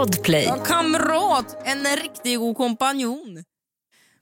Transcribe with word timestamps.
Podplay. 0.00 0.44
Ja, 0.44 0.56
kamrat, 0.56 1.56
en 1.64 1.96
riktig 1.96 2.38
god 2.38 2.56
kompanjon. 2.56 3.44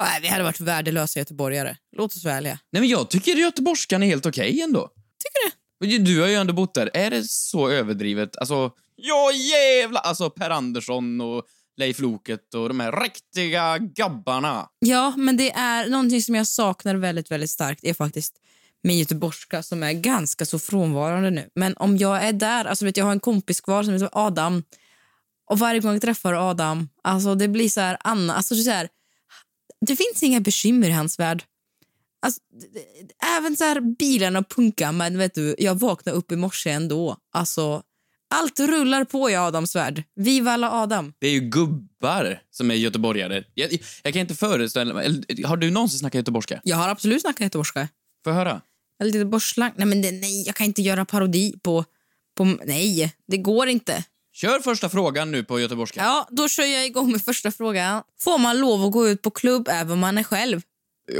Nej, 0.00 0.20
vi 0.22 0.28
hade 0.28 0.44
varit 0.44 0.60
värdelösa 0.60 1.18
göteborgare. 1.18 1.76
Låt 1.96 2.16
oss 2.16 2.24
vara 2.24 2.34
ärliga. 2.34 2.58
Nej, 2.72 2.80
men 2.80 2.88
jag 2.90 3.10
tycker 3.10 3.34
göteborgskan 3.34 4.02
är 4.02 4.06
helt 4.06 4.26
okej 4.26 4.62
ändå. 4.62 4.80
Tycker 4.88 5.96
du? 5.98 5.98
Du 5.98 6.20
har 6.20 6.28
ju 6.28 6.34
ändå 6.34 6.52
bott 6.52 6.74
där. 6.74 6.90
Är 6.94 7.10
det 7.10 7.24
så 7.24 7.68
överdrivet? 7.68 8.36
Alltså, 8.36 8.70
ja 8.96 9.32
jävlar! 9.32 10.00
Alltså 10.00 10.30
Per 10.30 10.50
Andersson 10.50 11.20
och 11.20 11.42
Leif 11.76 11.98
Loket 11.98 12.54
och 12.54 12.68
de 12.68 12.80
här 12.80 13.02
riktiga 13.02 13.78
gabbarna. 13.78 14.68
Ja, 14.78 15.14
men 15.16 15.36
det 15.36 15.50
är 15.50 15.86
någonting 15.86 16.22
som 16.22 16.34
jag 16.34 16.46
saknar 16.46 16.94
väldigt, 16.94 17.30
väldigt 17.30 17.50
starkt 17.50 17.84
är 17.84 17.94
faktiskt 17.94 18.34
min 18.82 18.98
göteborgska 18.98 19.62
som 19.62 19.82
är 19.82 19.92
ganska 19.92 20.46
så 20.46 20.58
frånvarande 20.58 21.30
nu. 21.30 21.48
Men 21.54 21.76
om 21.76 21.96
jag 21.96 22.24
är 22.24 22.32
där, 22.32 22.64
alltså 22.64 22.84
vet 22.84 22.96
jag 22.96 23.04
har 23.04 23.12
en 23.12 23.20
kompis 23.20 23.60
kvar 23.60 23.82
som 23.82 23.92
heter 23.92 24.10
Adam 24.12 24.62
och 25.48 25.58
varje 25.58 25.80
gång 25.80 25.92
jag 25.92 26.02
träffar 26.02 26.50
Adam, 26.50 26.88
alltså 27.02 27.34
det 27.34 27.48
blir 27.48 27.68
så 27.68 27.80
här 27.80 27.96
Anna, 28.00 28.34
alltså 28.34 28.54
så 28.54 28.70
här, 28.70 28.88
det 29.86 29.96
finns 29.96 30.22
inga 30.22 30.40
bekymmer 30.40 30.88
i 30.88 30.92
hans 30.92 31.18
värld. 31.18 31.44
Alltså, 32.22 32.40
även 33.38 33.56
så 33.56 33.64
här 33.64 33.80
bilarna 33.80 34.38
och 34.38 34.48
punka, 34.48 34.92
men 34.92 35.18
vet 35.18 35.34
du, 35.34 35.54
jag 35.58 35.74
vaknar 35.74 36.12
upp 36.12 36.32
i 36.32 36.36
morse 36.36 36.70
ändå. 36.70 37.16
Alltså, 37.32 37.82
allt 38.34 38.60
rullar 38.60 39.04
på 39.04 39.30
i 39.30 39.36
Adams 39.36 39.76
värld. 39.76 40.02
Viva 40.16 40.52
alla 40.52 40.72
Adam. 40.72 41.12
Det 41.18 41.26
är 41.26 41.32
ju 41.32 41.40
gubbar 41.40 42.42
som 42.50 42.70
är 42.70 42.74
göteborgare. 42.74 43.44
Jag, 43.54 43.72
jag 44.02 44.12
kan 44.12 44.20
inte 44.20 44.34
föreställa 44.34 44.94
mig... 44.94 45.22
Har 45.44 45.56
du 45.56 45.70
någonsin 45.70 45.98
snackat 45.98 46.14
göteborgska? 46.14 46.60
Jag 46.64 46.76
har 46.76 46.88
absolut 46.88 47.20
snackat 47.20 47.40
göteborgska. 47.40 47.88
Får 48.24 48.32
jag 48.32 48.38
höra? 48.38 48.60
Eller 49.00 49.12
lite 49.12 49.24
borslang. 49.24 49.72
Nej, 49.76 49.86
men 49.86 50.02
det, 50.02 50.10
nej, 50.10 50.46
jag 50.46 50.54
kan 50.54 50.66
inte 50.66 50.82
göra 50.82 51.04
parodi 51.04 51.54
på, 51.62 51.84
på... 52.36 52.44
Nej, 52.44 53.12
det 53.26 53.36
går 53.36 53.68
inte. 53.68 54.04
Kör 54.40 54.60
första 54.60 54.88
frågan 54.88 55.30
nu 55.30 55.44
på 55.44 55.60
göteborgska. 55.60 56.00
Ja, 56.00 56.28
då 56.30 56.48
kör 56.48 56.64
jag 56.64 56.86
igång 56.86 57.12
med 57.12 57.22
första 57.22 57.50
frågan. 57.50 58.02
Får 58.20 58.38
man 58.38 58.58
lov 58.58 58.84
att 58.84 58.92
gå 58.92 59.08
ut 59.08 59.22
på 59.22 59.30
klubb 59.30 59.68
även 59.68 59.92
om 59.92 59.98
man 59.98 60.18
är 60.18 60.22
själv? 60.22 60.60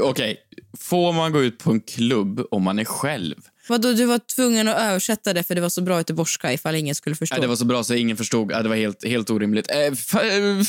Okej, 0.01 0.37
får 0.77 1.13
man 1.13 1.31
gå 1.31 1.43
ut 1.43 1.57
på 1.57 1.71
en 1.71 1.81
klubb 1.81 2.47
om 2.51 2.63
man 2.63 2.79
är 2.79 2.85
själv? 2.85 3.35
Vadå, 3.69 3.93
du 3.93 4.05
var 4.05 4.19
tvungen 4.19 4.67
att 4.67 4.81
översätta 4.81 5.33
det 5.33 5.43
för 5.43 5.55
det 5.55 5.61
var 5.61 5.69
så 5.69 5.81
bra 5.81 5.97
göteborgska 5.97 6.53
ifall 6.53 6.75
ingen 6.75 6.95
skulle 6.95 7.15
förstå. 7.15 7.35
Nej, 7.35 7.41
det 7.41 7.47
var 7.47 7.55
så 7.55 7.65
bra 7.65 7.83
så 7.83 7.93
ingen 7.93 8.17
förstod. 8.17 8.51
Ja, 8.51 8.63
det 8.63 8.69
var 8.69 8.75
helt, 8.75 9.07
helt 9.07 9.29
orimligt. 9.29 9.71
Eh, 9.71 9.77
eh, 9.77 10.63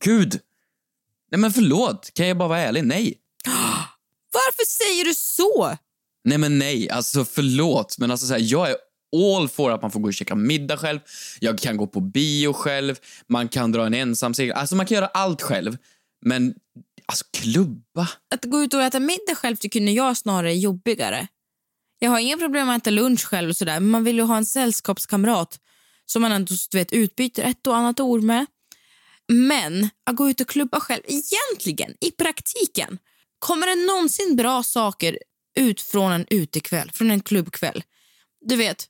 gud! 0.00 0.40
Nej, 1.30 1.38
men 1.38 1.52
förlåt. 1.52 2.10
Kan 2.14 2.28
jag 2.28 2.36
bara 2.36 2.48
vara 2.48 2.60
ärlig? 2.60 2.84
Nej. 2.84 3.14
Varför 4.32 4.66
säger 4.66 5.04
du 5.04 5.14
så? 5.14 5.76
Nej, 6.24 6.38
men 6.38 6.58
nej. 6.58 6.90
Alltså, 6.90 7.24
förlåt. 7.24 7.98
Men 7.98 8.10
alltså, 8.10 8.26
så 8.26 8.32
här, 8.32 8.40
jag 8.44 8.70
är 8.70 8.76
all 9.14 9.48
for 9.48 9.70
att 9.70 9.82
man 9.82 9.90
får 9.90 10.00
gå 10.00 10.06
och 10.06 10.14
käka 10.14 10.34
middag 10.34 10.76
själv. 10.76 11.00
Jag 11.40 11.58
kan 11.58 11.76
gå 11.76 11.86
på 11.86 12.00
bio 12.00 12.52
själv. 12.52 12.96
Man 13.26 13.48
kan 13.48 13.72
dra 13.72 13.86
en 13.86 13.94
ensam 13.94 14.34
segel. 14.34 14.56
Alltså, 14.56 14.76
man 14.76 14.86
kan 14.86 14.94
göra 14.94 15.06
allt 15.06 15.42
själv. 15.42 15.76
Men, 16.26 16.54
alltså, 17.06 17.24
klubba? 17.32 18.08
Att 18.34 18.44
gå 18.44 18.62
ut 18.62 18.74
och 18.74 18.82
äta 18.82 19.00
middag 19.00 19.34
själv 19.34 19.56
tycker 19.56 19.80
jag 19.80 20.16
snarare 20.16 20.52
är 20.52 20.56
jobbigare. 20.56 21.26
Jag 21.98 22.10
har 22.10 22.18
inga 22.18 22.36
problem 22.36 22.66
med 22.66 22.76
att 22.76 22.82
äta 22.82 22.90
lunch 22.90 23.24
själv 23.24 23.48
och 23.48 23.56
sådär, 23.56 23.80
men 23.80 23.90
man 23.90 24.04
vill 24.04 24.16
ju 24.16 24.22
ha 24.22 24.36
en 24.36 24.46
sällskapskamrat 24.46 25.60
som 26.06 26.22
man 26.22 26.32
ändå 26.32 26.54
du 26.70 26.78
vet, 26.78 26.92
utbyter 26.92 27.42
ett 27.42 27.66
och 27.66 27.76
annat 27.76 28.00
ord 28.00 28.22
med. 28.22 28.46
Men 29.28 29.88
att 30.06 30.16
gå 30.16 30.30
ut 30.30 30.40
och 30.40 30.48
klubba 30.48 30.80
själv, 30.80 31.02
egentligen, 31.06 31.94
i 32.00 32.10
praktiken, 32.10 32.98
kommer 33.38 33.66
det 33.66 33.86
någonsin 33.86 34.36
bra 34.36 34.62
saker 34.62 35.18
ut 35.58 35.80
från 35.80 36.12
en 36.12 36.26
utekväll, 36.30 36.90
från 36.92 37.10
en 37.10 37.20
klubbkväll? 37.20 37.82
Du 38.40 38.56
vet, 38.56 38.86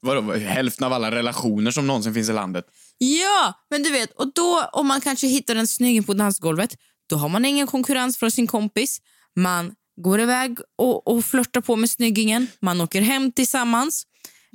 Vadå, 0.00 0.32
hälften 0.32 0.86
av 0.86 0.92
alla 0.92 1.10
relationer 1.10 1.70
som 1.70 1.86
någonsin 1.86 2.14
finns 2.14 2.28
i 2.28 2.32
landet? 2.32 2.64
Ja, 2.98 3.54
men 3.70 3.82
du 3.82 3.90
vet, 3.90 4.12
och 4.12 4.32
då 4.34 4.68
om 4.72 4.86
man 4.86 5.00
kanske 5.00 5.26
hittar 5.26 5.56
en 5.56 5.66
snygg 5.66 6.06
på 6.06 6.14
dansgolvet, 6.14 6.76
då 7.08 7.16
har 7.16 7.28
man 7.28 7.44
ingen 7.44 7.66
konkurrens 7.66 8.16
från 8.16 8.30
sin 8.30 8.46
kompis. 8.46 9.00
Man 9.36 9.74
går 10.00 10.20
iväg 10.20 10.58
och, 10.78 11.08
och 11.08 11.24
flörtar 11.24 11.60
på 11.60 11.76
med 11.76 11.90
snyggingen. 11.90 12.46
Man 12.60 12.80
åker 12.80 13.00
hem 13.00 13.32
tillsammans. 13.32 14.06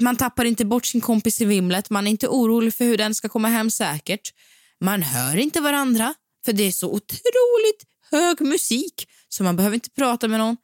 Man 0.02 0.16
tappar 0.16 0.46
inte 0.46 0.66
bort 0.66 0.86
sin 0.86 1.02
kompis 1.02 1.42
i 1.42 1.46
vimlet. 1.46 1.90
Man 1.90 2.08
är 2.08 2.12
inte 2.12 2.28
orolig 2.28 2.74
för 2.74 2.86
hur 2.86 2.98
den 2.98 3.16
ska 3.16 3.30
komma 3.30 3.48
hem 3.48 3.72
säkert. 3.72 4.34
Man 4.82 5.04
hör 5.04 5.38
inte 5.38 5.62
varandra, 5.62 6.14
för 6.46 6.54
det 6.54 6.64
är 6.64 6.72
så 6.72 6.88
otroligt 6.88 7.84
hög 8.12 8.42
musik 8.42 9.08
så 9.30 9.44
man 9.44 9.56
behöver 9.56 9.76
inte 9.76 9.90
prata 9.90 10.28
med 10.28 10.40
någon. 10.40 10.58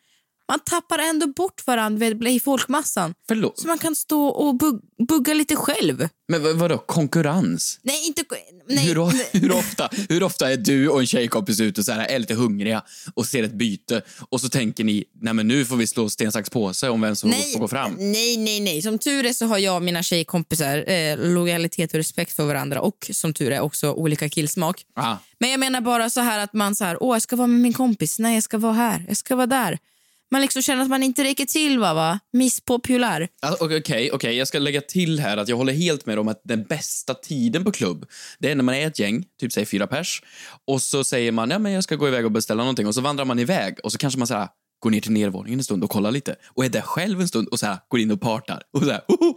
Man 0.50 0.60
tappar 0.60 1.00
ändå 1.00 1.28
bort 1.28 1.68
varandra 1.68 2.30
i 2.30 2.40
folkmassan. 2.40 3.14
Förlåt. 3.28 3.60
Så 3.60 3.68
man 3.68 3.78
kan 3.78 3.96
stå 3.96 4.26
och 4.28 4.56
bug 4.56 4.82
bugga 5.08 5.34
lite 5.34 5.56
själv. 5.56 6.08
Men 6.28 6.44
vad- 6.44 6.56
vadå, 6.56 6.78
konkurrens? 6.78 7.80
Nej, 7.82 8.08
inte... 8.08 8.24
Nej, 8.70 8.86
Hur, 8.88 8.96
nej. 9.06 9.30
hur, 9.42 9.52
ofta, 9.52 9.90
hur 10.10 10.24
ofta 10.24 10.52
är 10.52 10.58
du 10.58 10.90
och 10.90 11.00
en 11.00 11.08
tjejkompis 11.08 11.60
ute 11.60 11.82
och 11.82 11.86
så 11.86 11.92
här, 11.92 12.06
är 12.08 12.20
lite 12.20 12.34
hungriga 12.34 12.82
och 13.14 13.26
ser 13.26 13.44
ett 13.44 13.54
byte 13.54 14.02
och 14.30 14.42
så 14.42 14.50
tänker 14.50 14.84
ni 14.84 15.04
nej 15.22 15.34
men 15.34 15.48
nu 15.48 15.66
får 15.66 15.76
vi 15.76 15.88
slå 15.88 16.10
sten, 16.10 16.32
sax, 16.32 16.50
påse 16.50 16.90
om 16.90 17.02
vem 17.02 17.16
som 17.16 17.32
får 17.32 17.60
gå 17.60 17.68
fram? 17.68 17.96
Nej, 18.00 18.38
nej, 18.38 18.60
nej. 18.60 18.82
Som 18.82 19.00
tur 19.00 19.26
är 19.26 19.34
så 19.34 19.46
har 19.46 19.58
jag 19.58 19.76
och 19.76 19.82
mina 19.82 20.04
tjejkompisar 20.04 20.90
eh, 20.92 21.18
lojalitet 21.18 21.92
och 21.94 21.98
respekt 21.98 22.34
för 22.36 22.44
varandra 22.46 22.82
och 22.82 23.10
som 23.14 23.34
tur 23.34 23.52
är 23.52 23.60
också 23.62 23.92
olika 23.92 24.30
killsmak. 24.30 24.82
Ah. 24.96 25.16
Men 25.40 25.50
jag 25.52 25.60
menar 25.60 25.82
bara 25.82 26.10
så 26.10 26.22
här 26.22 26.40
att 26.40 26.54
man 26.54 26.76
så 26.76 26.84
här, 26.84 27.04
åh 27.04 27.16
jag 27.16 27.22
ska 27.22 27.36
vara 27.36 27.48
med 27.48 27.62
min 27.62 27.74
kompis, 27.74 28.20
nej 28.20 28.34
jag 28.34 28.44
ska 28.44 28.58
vara 28.58 28.74
här, 28.74 29.06
jag 29.08 29.18
ska 29.18 29.36
vara 29.36 29.48
där. 29.48 29.78
Man 30.34 30.42
liksom 30.42 30.62
känner 30.62 30.84
att 30.84 30.90
man 30.90 31.04
inte 31.04 31.24
räcker 31.24 31.46
till 31.46 31.80
va, 31.80 31.94
va? 31.94 32.20
Misspopulär. 32.32 33.28
Alltså, 33.42 33.66
Okej, 33.66 33.78
okay, 33.78 34.12
okay, 34.12 34.34
jag 34.34 34.48
ska 34.48 34.60
lägga 34.60 34.82
till 34.82 35.20
här 35.20 35.38
att 35.38 35.48
jag 35.48 35.58
håller 35.58 35.74
helt 35.74 36.06
med 36.06 36.20
om 36.20 36.28
att 36.28 36.42
den 36.44 36.64
bästa 36.64 37.14
tiden 37.14 37.64
på 37.64 37.72
klubb, 37.72 38.06
det 38.40 38.52
är 38.52 38.56
när 38.56 38.64
man 38.64 38.76
är 38.76 38.88
ett 38.88 39.00
gäng, 39.00 39.26
typ 39.40 39.52
säg 39.52 39.66
fyra 39.66 39.88
pers, 39.88 40.24
och 40.68 40.82
så 40.82 41.04
säger 41.04 41.32
man 41.32 41.50
ja 41.50 41.60
men 41.60 41.72
jag 41.72 41.84
ska 41.84 41.96
gå 41.96 42.08
iväg 42.08 42.26
och 42.26 42.32
beställa 42.32 42.64
någonting 42.64 42.88
och 42.88 42.96
så 42.96 43.02
vandrar 43.02 43.26
man 43.26 43.40
iväg 43.40 43.78
och 43.84 43.92
så 43.92 43.98
kanske 43.98 44.20
man 44.20 44.28
säger 44.28 44.48
går 44.84 44.92
ner 44.92 45.02
till 45.02 45.12
nedervåningen 45.12 45.60
en 45.60 45.64
stund 45.64 45.84
och 45.84 45.90
kollar 45.90 46.12
lite 46.12 46.36
och 46.48 46.66
är 46.66 46.70
där 46.70 46.82
själv 46.82 47.22
en 47.22 47.28
stund 47.28 47.48
och 47.48 47.60
så 47.60 47.66
här 47.66 47.78
går 47.88 48.00
in 48.00 48.12
och 48.12 48.22
partar 48.22 48.64
och 48.74 48.80
så 48.84 48.92
här 48.92 49.02
"Hoho", 49.08 49.34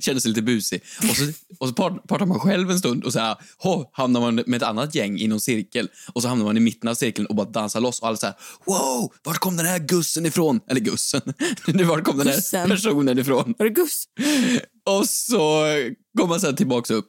känner 0.00 0.20
sig 0.20 0.28
lite 0.28 0.42
busig 0.42 0.82
och 1.10 1.16
så, 1.16 1.24
och 1.58 1.68
så 1.68 1.74
part- 1.74 2.06
partar 2.08 2.26
man 2.26 2.38
själv 2.40 2.70
en 2.70 2.78
stund 2.78 3.04
och 3.04 3.12
så 3.12 3.18
här 3.18 3.36
ho, 3.58 3.84
hamnar 3.92 4.20
man 4.20 4.34
med 4.34 4.54
ett 4.56 4.62
annat 4.68 4.94
gäng 4.94 5.18
i 5.18 5.26
någon 5.28 5.40
cirkel 5.40 5.88
och 6.12 6.22
så 6.22 6.28
hamnar 6.28 6.44
man 6.44 6.56
i 6.56 6.60
mitten 6.60 6.88
av 6.90 6.94
cirkeln 6.94 7.26
och 7.26 7.34
bara 7.34 7.46
dansar 7.50 7.80
loss 7.80 8.00
och 8.00 8.08
alla 8.08 8.16
så 8.16 8.26
här 8.26 8.34
wow, 8.66 9.12
vart 9.24 9.38
kom 9.38 9.56
den 9.56 9.66
här 9.66 9.78
gussen 9.78 10.26
ifrån? 10.26 10.60
Eller 10.70 10.80
gussen, 10.80 11.20
vart 11.88 12.04
kom 12.04 12.18
den 12.18 12.26
här 12.26 12.34
Gussen. 12.36 12.68
personen 12.70 13.18
ifrån? 13.18 13.54
Var 13.58 13.66
det 13.66 13.72
Gus? 13.72 14.04
Och 14.86 15.08
så 15.08 15.64
går 16.18 16.26
man 16.26 16.40
sen 16.40 16.56
tillbaks 16.56 16.90
upp. 16.90 17.06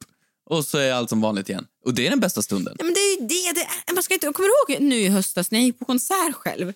Och 0.49 0.65
så 0.65 0.77
är 0.77 0.93
allt 0.93 1.09
som 1.09 1.21
vanligt 1.21 1.49
igen. 1.49 1.65
Och 1.85 1.93
det 1.93 2.05
är 2.05 2.09
den 2.09 2.19
bästa 2.19 2.41
stunden. 2.41 2.75
Ja, 2.79 2.85
men 2.85 2.93
det 2.93 2.99
är 2.99 3.21
det, 3.21 3.59
det 3.59 3.61
är, 3.91 3.93
man 3.93 4.03
ska 4.03 4.13
inte, 4.13 4.25
jag 4.27 4.35
kommer 4.35 4.49
ihåg 4.49 4.81
nu 4.83 4.95
i 4.95 5.07
höstas 5.07 5.51
när 5.51 5.59
jag 5.59 5.65
gick 5.65 5.79
på 5.79 5.85
konsert 5.85 6.33
själv. 6.33 6.73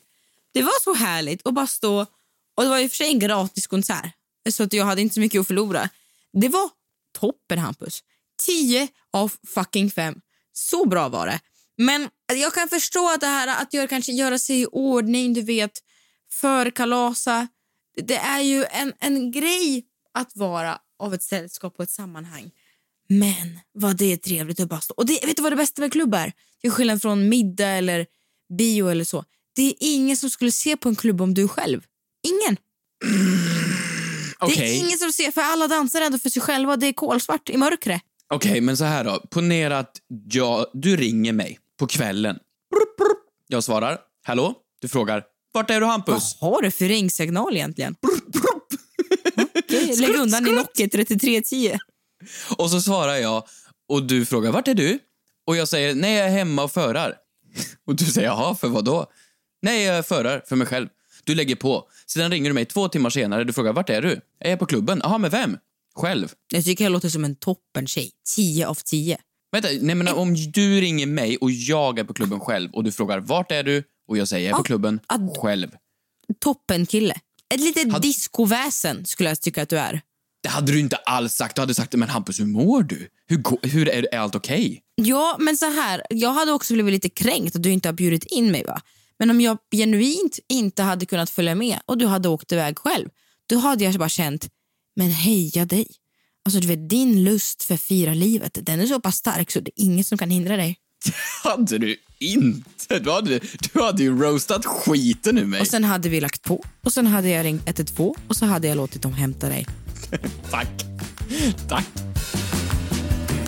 Det 0.53 0.61
var 0.61 0.83
så 0.83 0.93
härligt 0.93 1.47
att 1.47 1.53
bara 1.53 1.67
stå, 1.67 1.99
och 2.55 2.63
det 2.63 2.69
var 2.69 2.79
i 2.79 2.87
och 2.87 2.91
för 2.91 2.95
sig 2.97 3.07
en 3.07 3.19
gratis 3.19 3.67
konsert, 3.67 4.11
så 4.51 4.63
att 4.63 4.73
jag 4.73 4.85
hade 4.85 5.01
inte 5.01 5.13
så 5.13 5.19
mycket 5.19 5.41
att 5.41 5.47
förlora. 5.47 5.89
Det 6.33 6.49
var 6.49 6.69
toppen 7.19 7.59
Hampus. 7.59 8.03
10 8.45 8.87
av 9.13 9.31
fucking 9.47 9.91
5. 9.91 10.21
Så 10.53 10.85
bra 10.87 11.09
var 11.09 11.27
det. 11.27 11.39
Men 11.77 12.09
jag 12.33 12.53
kan 12.53 12.69
förstå 12.69 13.13
att 13.13 13.19
det 13.21 13.27
här 13.27 13.61
att 13.61 13.73
göra, 13.73 13.87
kanske 13.87 14.11
göra 14.11 14.39
sig 14.39 14.61
i 14.61 14.65
ordning, 14.65 15.33
du 15.33 15.41
vet, 15.41 15.71
förkalasa. 16.31 17.47
Det- 17.95 18.01
Det 18.01 18.15
är 18.17 18.39
ju 18.41 18.65
en, 18.65 18.93
en 18.99 19.31
grej 19.31 19.85
att 20.13 20.35
vara 20.35 20.79
av 20.99 21.13
ett 21.13 21.23
sällskap 21.23 21.73
och 21.77 21.83
ett 21.83 21.89
sammanhang. 21.91 22.51
Men 23.09 23.59
vad 23.73 23.97
det 23.97 24.13
är 24.13 24.17
trevligt 24.17 24.59
att 24.59 24.69
bara 24.69 24.81
stå. 24.81 24.93
Och 24.97 25.05
det, 25.05 25.19
vet 25.25 25.35
du 25.37 25.43
vad 25.43 25.51
det 25.51 25.55
bästa 25.55 25.81
med 25.81 25.91
klubb 25.91 26.13
är? 26.13 26.33
Till 26.61 26.71
skillnad 26.71 27.01
från 27.01 27.29
middag 27.29 27.67
eller 27.67 28.05
bio 28.57 28.87
eller 28.89 29.03
så. 29.03 29.25
Det 29.55 29.69
är 29.69 29.75
ingen 29.79 30.17
som 30.17 30.29
skulle 30.29 30.51
se 30.51 30.77
på 30.77 30.89
en 30.89 30.95
klubb 30.95 31.21
om 31.21 31.33
du 31.33 31.43
är 31.43 31.47
själv. 31.47 31.81
Ingen. 32.27 32.57
Det 34.39 34.45
Okej, 34.45 34.77
är 34.77 34.85
ingen 34.85 34.97
som 34.97 35.11
ser, 35.13 35.31
för 35.31 35.41
alla 35.41 35.67
dansar 35.67 36.01
ändå 36.01 36.17
för 36.17 36.29
sig 36.29 36.41
själva. 36.41 36.77
Det 36.77 36.87
är 36.87 36.93
kolsvart 36.93 37.49
i 37.49 37.57
mörkret. 37.57 38.01
Okej, 38.33 38.61
men 38.61 38.77
så 38.77 38.83
här 38.83 39.03
då. 39.03 39.19
Ponera 39.31 39.79
att 39.79 39.95
jag, 40.31 40.65
du 40.73 40.97
ringer 40.97 41.33
mig 41.33 41.59
på 41.79 41.87
kvällen. 41.87 42.37
Jag 43.47 43.63
svarar, 43.63 43.97
hallå? 44.23 44.53
Du 44.81 44.87
frågar, 44.87 45.23
vart 45.51 45.69
är 45.69 45.79
du 45.79 45.85
Hampus? 45.85 46.37
Vad 46.41 46.51
har 46.51 46.61
du 46.61 46.71
för 46.71 46.85
ringsignal 46.85 47.55
egentligen? 47.55 47.95
Lägg 49.99 50.15
undan 50.15 50.43
din 50.43 50.55
Nokia 50.55 50.89
3310. 50.89 51.77
Och 52.57 52.69
så 52.69 52.81
svarar 52.81 53.15
jag 53.15 53.43
och 53.89 54.03
du 54.03 54.25
frågar, 54.25 54.51
vart 54.51 54.67
är 54.67 54.73
du? 54.73 54.99
Och 55.45 55.55
jag 55.55 55.67
säger, 55.67 55.95
nej 55.95 56.15
jag 56.15 56.27
är 56.27 56.31
hemma 56.31 56.63
och 56.63 56.71
förar. 56.71 57.15
Och 57.87 57.95
du 57.95 58.05
säger, 58.05 58.27
jaha, 58.27 58.55
för 58.55 58.67
vad 58.67 58.85
då? 58.85 59.11
Nej, 59.61 59.83
jag 59.83 60.05
förar 60.07 60.43
för 60.47 60.55
mig 60.55 60.67
själv. 60.67 60.87
Du 61.23 61.35
lägger 61.35 61.55
på. 61.55 61.89
Sedan 62.05 62.31
ringer 62.31 62.49
du 62.49 62.53
mig 62.53 62.65
två 62.65 62.87
timmar 62.89 63.09
senare. 63.09 63.43
Du 63.43 63.53
frågar, 63.53 63.73
vart 63.73 63.89
är 63.89 64.01
du? 64.01 64.21
Är 64.39 64.49
jag 64.49 64.59
på 64.59 64.65
klubben? 64.65 64.99
Jaha, 65.03 65.17
med 65.17 65.31
vem? 65.31 65.57
Själv. 65.95 66.33
Jag 66.53 66.63
tycker 66.65 66.83
jag 66.85 66.91
låter 66.91 67.09
som 67.09 67.25
en 67.25 67.35
toppen 67.35 67.87
tjej. 67.87 68.11
10 68.35 68.67
av 68.67 68.75
10. 68.85 69.17
Vänta, 69.51 69.67
nej 69.81 69.95
men 69.95 70.07
om 70.07 70.35
du 70.51 70.81
ringer 70.81 71.05
mig 71.07 71.37
och 71.37 71.51
jag 71.51 71.99
är 71.99 72.03
på 72.03 72.13
klubben 72.13 72.39
själv 72.39 72.71
och 72.73 72.83
du 72.83 72.91
frågar, 72.91 73.19
vart 73.19 73.51
är 73.51 73.63
du? 73.63 73.83
Och 74.07 74.17
jag 74.17 74.27
säger, 74.27 74.49
jag 74.49 74.53
är 74.53 74.57
på 74.57 74.59
Ja, 74.61 74.63
klubben 74.63 74.99
att- 75.07 75.37
själv. 75.37 75.69
Toppen 76.39 76.85
kille. 76.85 77.13
Ett 77.53 77.59
litet 77.61 77.91
Had- 77.91 78.01
diskoväsen 78.01 79.05
skulle 79.05 79.29
jag 79.29 79.41
tycka 79.41 79.61
att 79.61 79.69
du 79.69 79.77
är. 79.79 80.01
Det 80.43 80.49
hade 80.49 80.71
du 80.71 80.79
inte 80.79 80.95
alls 80.95 81.33
sagt. 81.33 81.55
Du 81.55 81.61
hade 81.61 81.75
sagt, 81.75 81.93
men 81.93 82.09
Hampus, 82.09 82.39
hur 82.39 82.45
mår 82.45 82.83
du? 82.83 83.07
Hur, 83.27 83.67
hur 83.67 83.89
är, 83.89 84.13
är 84.15 84.19
allt 84.19 84.35
okej? 84.35 84.81
Ja, 84.95 85.35
men 85.39 85.57
så 85.57 85.65
här. 85.65 86.01
Jag 86.09 86.29
hade 86.33 86.51
också 86.51 86.73
blivit 86.73 86.93
lite 86.93 87.09
kränkt 87.09 87.55
att 87.55 87.63
du 87.63 87.71
inte 87.71 87.87
har 87.87 87.93
bjudit 87.93 88.23
in 88.23 88.51
mig. 88.51 88.63
va? 88.63 88.81
Men 89.19 89.29
om 89.29 89.41
jag 89.41 89.57
genuint 89.71 90.39
inte 90.49 90.83
hade 90.83 91.05
kunnat 91.05 91.29
följa 91.29 91.55
med 91.55 91.79
och 91.85 91.97
du 91.97 92.05
hade 92.05 92.29
åkt 92.29 92.51
iväg 92.51 92.79
själv, 92.79 93.09
då 93.45 93.57
hade 93.57 93.83
jag 93.83 93.93
bara 93.93 94.09
känt, 94.09 94.49
men 94.95 95.09
heja 95.09 95.65
dig. 95.65 95.87
Alltså 96.45 96.59
du 96.59 96.67
vet, 96.67 96.89
din 96.89 97.23
lust 97.23 97.63
för 97.63 97.77
fira 97.77 98.13
livet, 98.13 98.57
den 98.61 98.79
är 98.79 98.85
så 98.85 98.99
pass 98.99 99.15
stark 99.15 99.51
så 99.51 99.59
det 99.59 99.71
är 99.75 99.83
inget 99.83 100.07
som 100.07 100.17
kan 100.17 100.29
hindra 100.29 100.57
dig. 100.57 100.77
hade 101.43 101.77
du 101.77 101.97
inte. 102.19 102.99
Du 102.99 103.11
hade, 103.11 103.39
du 103.73 103.81
hade 103.81 104.03
ju 104.03 104.21
roastat 104.21 104.65
skiten 104.65 105.37
ur 105.37 105.45
mig. 105.45 105.61
Och 105.61 105.67
sen 105.67 105.83
hade 105.83 106.09
vi 106.09 106.21
lagt 106.21 106.43
på 106.43 106.63
och 106.83 106.93
sen 106.93 107.07
hade 107.07 107.29
jag 107.29 107.45
ringt 107.45 107.69
112 107.69 108.13
och 108.27 108.35
så 108.35 108.45
hade 108.45 108.67
jag 108.67 108.77
låtit 108.77 109.01
dem 109.01 109.13
hämta 109.13 109.49
dig. 109.49 109.67
Tack. 110.51 110.85
Tack. 111.67 111.85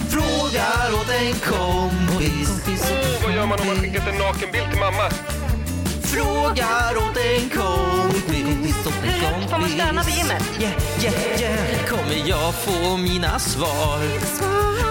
Frågar 0.09 0.93
åt 0.93 1.09
en 1.09 1.33
kompis. 1.33 2.49
Åh, 2.67 3.23
vad 3.23 3.35
gör 3.35 3.45
man 3.45 3.59
om 3.59 3.67
man 3.67 3.75
skickat 3.75 4.07
en 4.07 4.17
nakenbild 4.17 4.69
till 4.71 4.79
mamma? 4.79 5.11
Frågar 6.13 6.97
åt 6.97 7.17
en 7.17 7.49
kompis. 7.49 8.87
Åt 8.87 8.93
en 9.03 9.09
Hur 9.09 9.11
högt 9.11 9.49
får 9.49 9.59
man 9.59 9.69
stöna 9.69 10.03
på 10.03 10.09
gymmet? 10.09 10.43
Yeah, 10.59 10.73
yeah, 11.03 11.41
yeah. 11.41 11.85
Kommer 11.85 12.29
jag 12.29 12.55
få 12.55 12.97
mina 12.97 13.39
svar? 13.39 13.99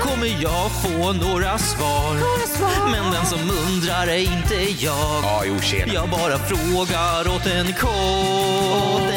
Kommer 0.02 0.42
jag 0.42 0.70
få 0.82 1.12
några 1.12 1.58
svar? 1.58 2.14
Men 2.90 3.12
den 3.12 3.26
som 3.26 3.38
undrar 3.50 4.06
är 4.06 4.18
inte 4.18 4.84
jag. 4.84 5.22
Ja, 5.22 5.42
jo, 5.46 5.60
tjena. 5.60 5.92
Jag 5.92 6.10
bara 6.10 6.38
frågar 6.38 7.36
åt 7.36 7.46
en 7.46 7.66
kompis. 7.72 9.10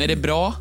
Är 0.00 0.08
det 0.08 0.16
bra? 0.16 0.54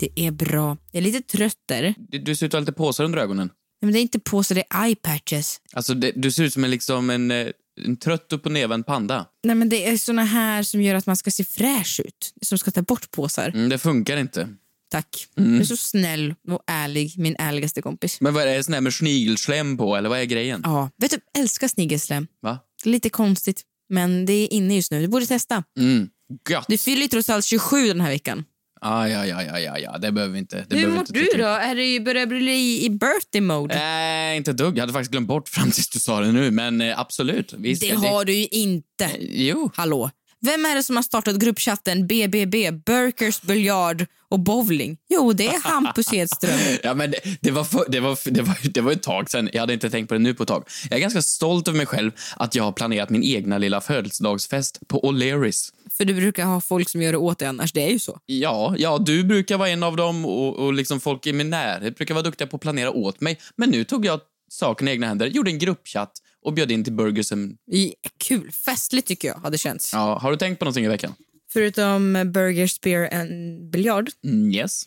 Det 0.00 0.26
är 0.26 0.30
bra. 0.30 0.76
Jag 0.92 1.00
är 1.00 1.04
lite 1.04 1.36
trött 1.36 1.56
där. 1.68 1.94
Du, 1.98 2.18
du 2.18 2.36
ser 2.36 2.46
ut 2.46 2.54
att 2.54 2.58
ha 2.58 2.60
lite 2.60 2.72
påsar 2.72 3.04
under 3.04 3.18
ögonen. 3.18 3.50
Men 3.82 3.92
det 3.92 3.98
är 3.98 4.02
inte 4.02 4.18
på 4.18 4.42
så 4.42 4.54
det 4.54 4.64
är 4.70 4.84
eye 4.84 4.96
patches. 4.96 5.60
Alltså, 5.72 5.94
det, 5.94 6.12
du 6.16 6.30
ser 6.30 6.44
ut 6.44 6.52
som 6.52 6.64
en, 6.64 6.70
liksom 6.70 7.10
en, 7.10 7.30
eh, 7.30 7.46
en 7.84 7.96
trött 7.96 8.32
upp 8.32 8.46
och 8.46 8.52
nervänd 8.52 8.86
panda. 8.86 9.26
Nej, 9.44 9.56
men 9.56 9.68
det 9.68 9.88
är 9.88 9.96
såna 9.96 10.24
här 10.24 10.62
som 10.62 10.82
gör 10.82 10.94
att 10.94 11.06
man 11.06 11.16
ska 11.16 11.30
se 11.30 11.44
fräsch 11.44 12.00
ut. 12.04 12.34
Som 12.42 12.58
ska 12.58 12.70
ta 12.70 12.82
bort 12.82 13.10
påsar. 13.10 13.48
Mm, 13.48 13.68
det 13.68 13.78
funkar 13.78 14.16
inte. 14.16 14.48
Tack. 14.90 15.26
Du 15.34 15.60
är 15.60 15.64
så 15.64 15.76
snäll 15.76 16.34
och 16.48 16.62
ärlig, 16.66 17.14
min 17.18 17.36
ärligaste 17.38 17.82
kompis. 17.82 18.20
Men 18.20 18.34
vad 18.34 18.42
är 18.42 18.56
det 18.56 18.64
sån 18.64 18.74
här 18.74 18.80
med 18.80 18.94
snigelslem 18.94 19.76
på, 19.76 19.96
eller 19.96 20.08
vad 20.08 20.18
är 20.18 20.24
grejen? 20.24 20.60
Ja, 20.64 20.90
vet 20.96 21.10
du, 21.10 21.16
jag 21.32 21.42
älskar 21.42 21.68
snigelslem. 21.68 22.26
Va? 22.42 22.58
Lite 22.84 23.10
konstigt, 23.10 23.62
men 23.88 24.26
det 24.26 24.32
är 24.32 24.52
inne 24.52 24.74
just 24.74 24.92
nu. 24.92 25.00
Du 25.00 25.08
borde 25.08 25.26
testa. 25.26 25.64
Mm. 25.78 26.08
Gött. 26.50 26.64
Du 26.68 26.78
fyller 26.78 27.02
ju 27.02 27.08
trots 27.08 27.30
allt 27.30 27.44
27 27.44 27.88
den 27.88 28.00
här 28.00 28.08
veckan. 28.08 28.44
Ah, 28.84 29.06
ja, 29.06 29.26
ja, 29.26 29.42
ja, 29.42 29.58
ja, 29.58 29.78
ja, 29.78 29.98
det 29.98 30.12
behöver 30.12 30.32
vi 30.32 30.38
inte. 30.38 30.64
Det 30.68 30.76
Hur 30.76 30.88
mår 30.88 30.98
inte 30.98 31.12
du 31.12 31.28
då? 31.36 31.46
Är 31.46 31.74
du 31.74 32.00
börjar 32.00 32.26
bli 32.26 32.52
i, 32.52 32.84
i 32.84 32.90
birthday 32.90 33.40
mode? 33.40 33.74
Nej, 33.74 34.36
inte 34.36 34.50
ett 34.50 34.56
dugg. 34.56 34.76
Jag 34.76 34.82
hade 34.82 34.92
faktiskt 34.92 35.10
glömt 35.10 35.28
bort 35.28 35.48
fram 35.48 35.70
tills 35.70 35.88
du 35.88 35.98
sa 35.98 36.20
det 36.20 36.32
nu, 36.32 36.50
men 36.50 36.80
eh, 36.80 37.00
absolut. 37.00 37.54
Visst, 37.58 37.82
det 37.82 37.94
har 37.94 38.24
du 38.24 38.34
ju 38.34 38.46
inte. 38.46 39.10
Jo. 39.20 39.70
Hallå? 39.74 40.10
Vem 40.40 40.64
är 40.66 40.74
det 40.74 40.82
som 40.82 40.96
har 40.96 41.02
startat 41.02 41.36
gruppchatten 41.36 42.06
BBB, 42.06 42.70
Burkers, 42.70 43.42
biljard 43.42 44.06
och 44.28 44.40
bowling? 44.40 44.96
Jo, 45.08 45.32
det 45.32 45.46
är 45.46 45.62
Hampus 45.64 46.12
Hedström. 46.12 46.58
Ja, 46.82 46.94
men 46.94 47.10
det, 47.10 47.20
det, 47.40 47.50
var 47.50 47.64
för, 47.64 47.84
det, 47.88 48.00
var, 48.00 48.18
det, 48.30 48.42
var, 48.42 48.56
det 48.62 48.80
var 48.80 48.92
ett 48.92 49.02
tag 49.02 49.30
sen. 49.30 49.50
Jag 49.52 49.60
hade 49.60 49.72
inte 49.72 49.90
tänkt 49.90 50.08
på 50.08 50.14
det 50.14 50.20
nu 50.20 50.34
på 50.34 50.42
ett 50.42 50.48
tag. 50.48 50.64
Jag 50.90 50.96
är 50.96 51.00
ganska 51.00 51.22
stolt 51.22 51.68
över 51.68 51.76
mig 51.76 51.86
själv 51.86 52.10
att 52.36 52.54
jag 52.54 52.64
har 52.64 52.72
planerat 52.72 53.10
min 53.10 53.22
egna 53.22 53.58
lilla 53.58 53.80
födelsedagsfest 53.80 54.88
på 54.88 55.00
O'Learys. 55.00 55.72
För 55.96 56.04
du 56.04 56.14
brukar 56.14 56.44
ha 56.44 56.60
folk 56.60 56.88
som 56.88 57.02
gör 57.02 57.12
det 57.12 57.18
åt 57.18 57.38
dig 57.38 57.48
annars, 57.48 57.72
det 57.72 57.82
är 57.82 57.90
ju 57.90 57.98
så. 57.98 58.18
Ja, 58.26 58.74
ja, 58.78 58.98
du 58.98 59.24
brukar 59.24 59.58
vara 59.58 59.68
en 59.68 59.82
av 59.82 59.96
dem 59.96 60.24
och, 60.24 60.56
och 60.56 60.72
liksom 60.72 61.00
folk 61.00 61.26
i 61.26 61.32
min 61.32 61.50
närhet 61.50 61.96
brukar 61.96 62.14
vara 62.14 62.22
duktiga 62.22 62.46
på 62.46 62.56
att 62.56 62.62
planera 62.62 62.90
åt 62.90 63.20
mig. 63.20 63.40
Men 63.56 63.70
nu 63.70 63.84
tog 63.84 64.06
jag 64.06 64.20
saken 64.50 64.88
i 64.88 64.90
egna 64.90 65.06
händer, 65.06 65.26
gjorde 65.26 65.50
en 65.50 65.58
gruppchatt 65.58 66.12
och 66.44 66.52
bjöd 66.52 66.70
in 66.70 66.84
till 66.84 66.92
burgersen. 66.92 67.56
I, 67.72 67.94
kul, 68.24 68.52
festligt 68.52 69.08
tycker 69.08 69.28
jag 69.28 69.34
hade 69.34 69.58
känts. 69.58 69.92
Ja, 69.92 70.18
har 70.18 70.30
du 70.30 70.36
tänkt 70.36 70.58
på 70.58 70.64
någonting 70.64 70.84
i 70.84 70.88
veckan? 70.88 71.14
Förutom 71.52 72.16
eh, 72.16 72.24
burger, 72.24 72.66
spear 72.66 73.14
and 73.14 73.70
biljard. 73.70 74.10
Mm, 74.24 74.52
yes. 74.52 74.82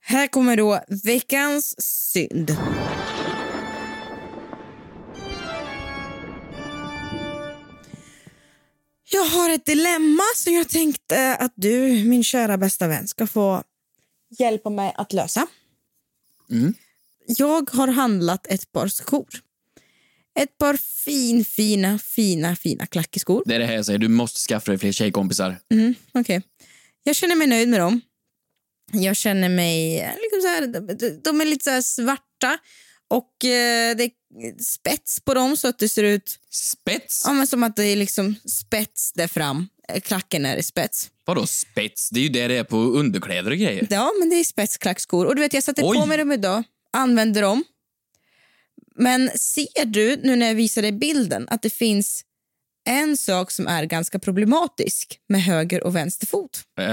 Här 0.00 0.26
kommer 0.26 0.56
då 0.56 0.80
veckans 1.04 1.74
synd. 1.78 2.56
Jag 9.10 9.24
har 9.24 9.50
ett 9.50 9.66
dilemma 9.66 10.22
som 10.36 10.54
jag 10.54 10.68
tänkte 10.68 11.36
att 11.36 11.52
du, 11.54 12.04
min 12.04 12.24
kära 12.24 12.58
bästa 12.58 12.88
vän, 12.88 13.08
ska 13.08 13.26
få 13.26 13.62
hjälpa 14.38 14.70
mig 14.70 14.92
att 14.96 15.12
lösa. 15.12 15.46
Mm. 16.50 16.74
Jag 17.26 17.70
har 17.70 17.88
handlat 17.88 18.46
ett 18.46 18.72
par 18.72 18.88
skor. 18.88 19.28
Ett 20.40 20.58
par 20.58 20.76
fin, 20.76 21.44
fina, 21.44 21.98
fina, 21.98 22.56
fina 22.56 22.86
klackeskor. 22.86 23.42
Det 23.46 23.54
är 23.54 23.58
det 23.58 23.66
här 23.66 23.74
jag 23.74 23.86
säger, 23.86 23.98
du 23.98 24.08
måste 24.08 24.40
skaffa 24.40 24.70
dig 24.70 24.78
fler 24.78 24.92
tjejkompisar. 24.92 25.56
Mm, 25.70 25.94
okej. 26.14 26.42
Jag 27.02 27.16
känner 27.16 27.36
mig 27.36 27.46
nöjd 27.46 27.68
med 27.68 27.80
dem. 27.80 28.00
Jag 28.92 29.16
känner 29.16 29.48
mig... 29.48 29.96
Liksom 30.22 30.40
så 30.40 30.48
här, 30.48 30.66
de- 31.22 31.40
är 31.40 31.44
lite 31.44 31.82
så 31.82 32.02
svarta 32.02 32.58
och 33.10 33.44
eh, 33.44 33.96
det 33.96 34.04
är 34.04 34.10
spets 34.62 35.20
på 35.20 35.34
dem 35.34 35.56
så 35.56 35.68
att 35.68 35.78
det 35.78 35.88
ser 35.88 36.04
ut 36.04 36.38
Spets? 36.50 37.22
ja, 37.26 37.32
men 37.32 37.46
som 37.46 37.62
att 37.62 37.76
det 37.76 37.84
är 37.84 37.96
liksom 37.96 38.34
spets 38.48 39.12
där 39.12 39.28
fram. 39.28 39.68
Eh, 39.88 40.00
Klacken 40.00 40.46
är 40.46 40.56
i 40.56 40.62
spets. 40.62 41.10
Vadå 41.24 41.46
spets? 41.46 42.10
Det 42.10 42.20
är 42.20 42.22
ju 42.22 42.28
det 42.28 42.48
det 42.48 42.56
är 42.56 42.64
på 42.64 42.76
underkläder 42.76 43.50
och 43.50 43.56
grejer. 43.56 43.86
Ja, 43.90 44.12
men 44.20 44.30
det 44.30 44.36
är 44.36 44.44
spetsklackskor. 44.44 45.26
Och 45.26 45.34
du 45.36 45.42
vet, 45.42 45.54
jag 45.54 45.62
satte 45.64 45.82
Oj. 45.84 45.98
på 45.98 46.06
mig 46.06 46.18
dem 46.18 46.32
idag, 46.32 46.62
använde 46.92 47.40
dem. 47.40 47.64
Men 48.96 49.30
ser 49.38 49.84
du 49.84 50.16
nu 50.16 50.36
när 50.36 50.46
jag 50.46 50.54
visar 50.54 50.82
dig 50.82 50.92
bilden 50.92 51.46
att 51.50 51.62
det 51.62 51.70
finns 51.70 52.24
en 52.88 53.16
sak 53.16 53.50
som 53.50 53.66
är 53.66 53.84
ganska 53.84 54.18
problematisk 54.18 55.18
med 55.28 55.42
höger 55.42 55.82
och 55.84 55.96
vänster 55.96 56.26
fot? 56.26 56.62
Eh, 56.80 56.86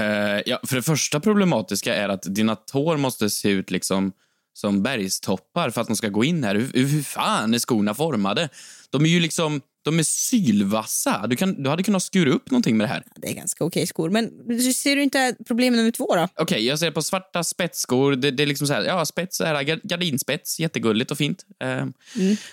ja, 0.46 0.60
för 0.66 0.76
det 0.76 0.82
första 0.82 1.20
problematiska 1.20 1.94
är 1.94 2.08
att 2.08 2.34
dina 2.34 2.56
tår 2.56 2.96
måste 2.96 3.30
se 3.30 3.48
ut 3.48 3.70
liksom 3.70 4.12
som 4.52 4.82
bergstoppar 4.82 5.70
för 5.70 5.80
att 5.80 5.86
de 5.86 5.96
ska 5.96 6.08
gå 6.08 6.24
in 6.24 6.44
här. 6.44 6.54
Hur, 6.54 6.86
hur 6.86 7.02
fan 7.02 7.54
är 7.54 7.58
skorna 7.58 7.94
formade? 7.94 8.48
De 8.90 9.04
är 9.04 9.08
ju 9.08 9.20
liksom 9.20 9.60
de 9.84 9.98
är 9.98 10.02
sylvassa. 10.02 11.26
Du, 11.26 11.36
kan, 11.36 11.62
du 11.62 11.70
hade 11.70 11.82
kunnat 11.82 12.02
skura 12.02 12.30
upp 12.30 12.50
någonting 12.50 12.76
med 12.76 12.88
det 12.88 12.92
här. 12.92 13.04
Det 13.16 13.28
är 13.28 13.34
ganska 13.34 13.64
okej 13.64 13.86
skor. 13.86 14.10
Men 14.10 14.30
ser 14.74 14.96
du 14.96 15.02
inte 15.02 15.36
problem 15.46 15.76
nummer 15.76 15.90
två 15.90 16.14
då? 16.14 16.28
Okej, 16.34 16.66
jag 16.66 16.78
ser 16.78 16.90
på 16.90 17.02
svarta 17.02 17.44
spetsskor. 17.44 18.16
Det, 18.16 18.30
det 18.30 18.42
är 18.42 18.46
liksom 18.46 18.66
så 18.66 18.72
här, 18.72 18.84
ja, 18.84 19.04
spets 19.04 19.40
är 19.40 19.62
gardinspets, 19.88 20.60
jättegulligt 20.60 21.10
och 21.10 21.18
fint. 21.18 21.46
Eh, 21.62 21.86